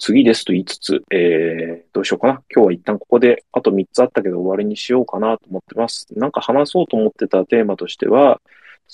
[0.00, 2.42] 次ですと言いつつ、えー、どうしようかな。
[2.50, 6.06] 今日は一旦ここで、あと3つあったけど終わりにしようかなと思ってます。
[6.16, 8.40] なんか話そうと思ってたテーマとしては、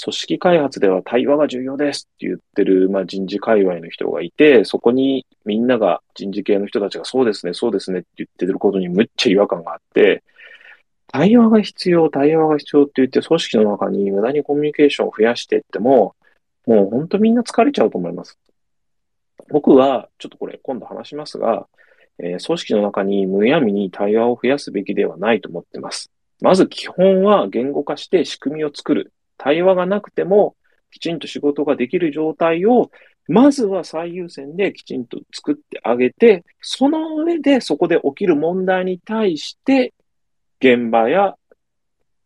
[0.02, 10.24] 組織開発では対話が重要ですって言ってる、まあ、人事界隈の人がいて、そこにみんなが人事系の人たちがそうですね、そうですねって言ってることにむっちゃ違和感があって、
[11.07, 16.16] 対話が必要、対話が必要って言って、組織の中に無駄にコミュニケーションを増やしていっても、
[16.66, 18.36] もう本当みんな疲れちゃうと思います。
[19.49, 21.66] 僕は、ちょっとこれ今度話しますが、
[22.18, 26.11] えー、組織の中にむやみに対話を増やすべきではないと思ってます。
[26.40, 29.12] まず基本は言語化して仕組みを作る。
[29.38, 30.57] 対話がなくても
[30.90, 32.90] きちんと仕事ができる状態を、
[33.28, 39.92] まずは最優先できちんと作ってあげて、その上でそこで起きる問題に対して、
[40.61, 41.34] 現場や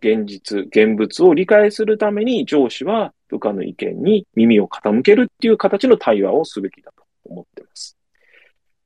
[0.01, 7.00] 現実、現物を理解するために上司は部下の意見に耳を傾けるっていう形の対話をすべきだと。
[7.31, 7.97] 思ってます。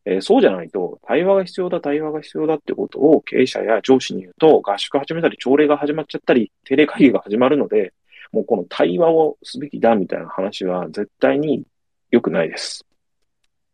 [0.06, 7.94] えー、そうじゃないと、対話が必要だ、対話が必要だってことを経営者や上司に言うと、合宿始めたり、朝礼が始まっちゃったり、定例会議が始まるので、
[8.32, 11.64] もうこの対話をすべきだみたいな話は絶対に
[12.10, 12.84] 良くないです。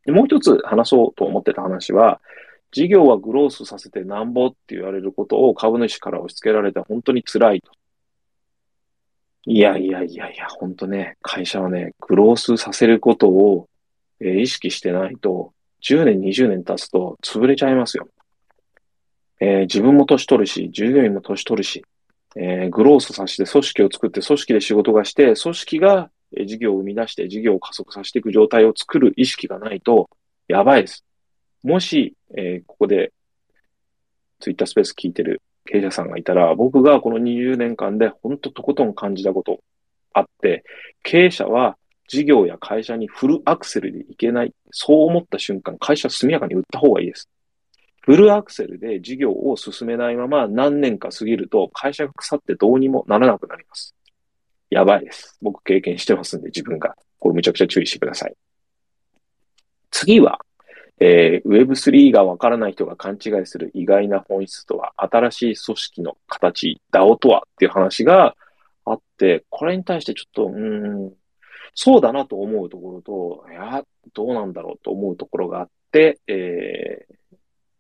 [0.05, 2.21] でもう一つ話そうと思ってた話は、
[2.71, 7.73] 事業はグロースさせてなんぼって言われることを株主から押し付けられて本当に辛いと。
[9.47, 13.70] いやいやいやいや、本当ね、会社はね、グロースさせることを
[14.21, 15.53] え、意識してないと、
[15.83, 18.09] 10年、20年経つと潰れちゃいますよ。
[19.41, 21.85] えー、自分も年取るし、従業員も年取るし、
[22.37, 26.11] えー、グロースさせて組織を作って、組織で仕事がして、組織が
[26.47, 30.11] 事業を生み出して事業を加速させていく状態を作る意識がないと、
[30.47, 31.05] やばいです。
[31.63, 33.13] もし、えー、ここで
[34.41, 39.61] ツイッタースペース聞いてる経営者さんがいたら、僕がこの20年間で本当とことん感じたこと
[40.13, 40.65] あって、
[41.03, 41.77] 経営者は
[42.11, 44.53] 事業や会社にフルアクセルでいけない。
[44.73, 47.29] そう思った瞬間、会社速やかに売った方がいいです。
[48.01, 53.95] フルアクセルで事業を進めないまま何年か過ぎると会社が腐ってどうにもならなくなります。
[54.71, 55.39] やばいです。
[55.41, 56.97] 僕経験してますんで自分が。
[57.21, 58.35] これむちゃくちゃ注意してください。
[59.93, 60.41] 次は、
[60.99, 68.35] えー、Web3 がわからない人が勘違いする意外な本質とは、新しい組織の形、DAO とはっていう話が
[68.85, 71.13] あって、これに対してちょっと、うん、
[71.75, 73.83] そうだなと思うところと、いや、
[74.15, 77.37] どうなんだろうと思うところがあって、えー、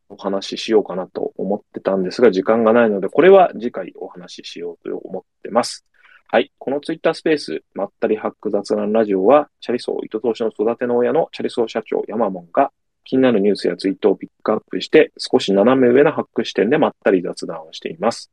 [0.08, 5.86] お話ししようかなと思ってたんですが、時間がないので、これは次回お話ししようと思ってます。
[6.28, 6.52] はい。
[6.58, 12.70] このツイッタースペース、まったりハック雑談ラジオは、チャリソー糸通しの育ての親のチャリソー社長ヤマモンが
[13.04, 18.30] 気になるニュースやツイートをピックアップして、少し斜め上のハック視点でまったり雑談をしています。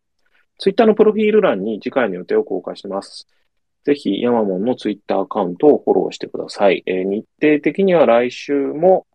[0.59, 3.27] ツイッターのプロフィール欄に次回の予定を公開しています。
[3.87, 6.83] ぜひ、ヤマモンのツイッターアカウントをフォローしてください。
[6.85, 9.07] えー、日程的には来週も、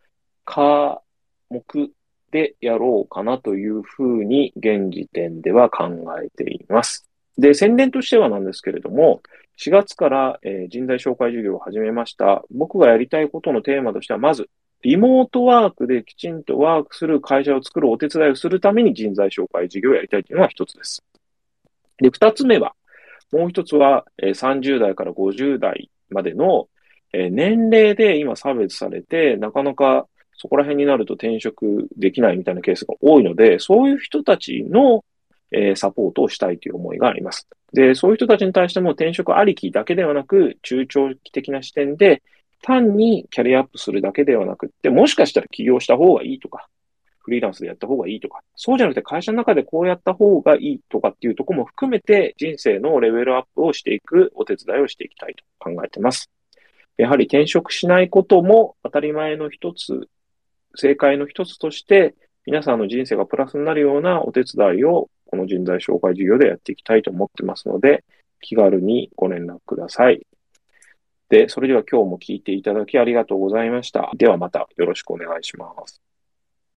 [0.45, 1.03] 科
[1.51, 1.91] 目
[2.31, 5.85] でやろうかなというふうに現時点では考
[6.19, 7.07] えています。
[7.37, 9.21] で、宣伝としてはなんですけれども、
[9.59, 12.41] 4月から、えー、人材紹介授業を始めました。
[12.49, 14.49] 僕がやりたいことのテーマとしては、まず、
[14.81, 21.03] リモートワークできちんとワークする会社を作るお手伝いをするために人材紹介事業をやりたいというのが一つです。
[21.99, 22.73] で、二つ目は、
[23.33, 26.67] もう一つは、えー、30代から50代までの、
[27.13, 35.03] えー、年齢で今差別されて、なかなかそこら辺になると転職できないみたいなケースが多いので、そういう人たちの
[35.53, 37.47] えサポートをしたいという思いがあります。
[37.71, 42.21] で、そういう人たちに対しても転職ありきだけではなく、中長期的な視点で、
[42.61, 46.67] 単にキャリアアップするだけではなくって、もしかしたら起業した方がいいとか、
[47.23, 56.29] フリーランスでやった方がいいとか、そうじゃなくて会社の中でこうやった方がいいとかっていうとこも含めて人生のレベルアップをしていくお手伝いをしていきたいと考えてます。
[56.97, 60.07] やはり転職しないことも当たり前の一つ、
[60.75, 62.15] 正解の一つとして、
[62.45, 68.03] 皆さんの人生がプラスになるようなお手伝いをこの人材紹介事業でやっていきたいと思ってますので、
[68.41, 70.25] 気軽にご連絡ください。
[71.29, 74.11] で、それでは今日も聞いていただきありがとうございました。
[74.15, 76.12] ではまたよろしくお願いします。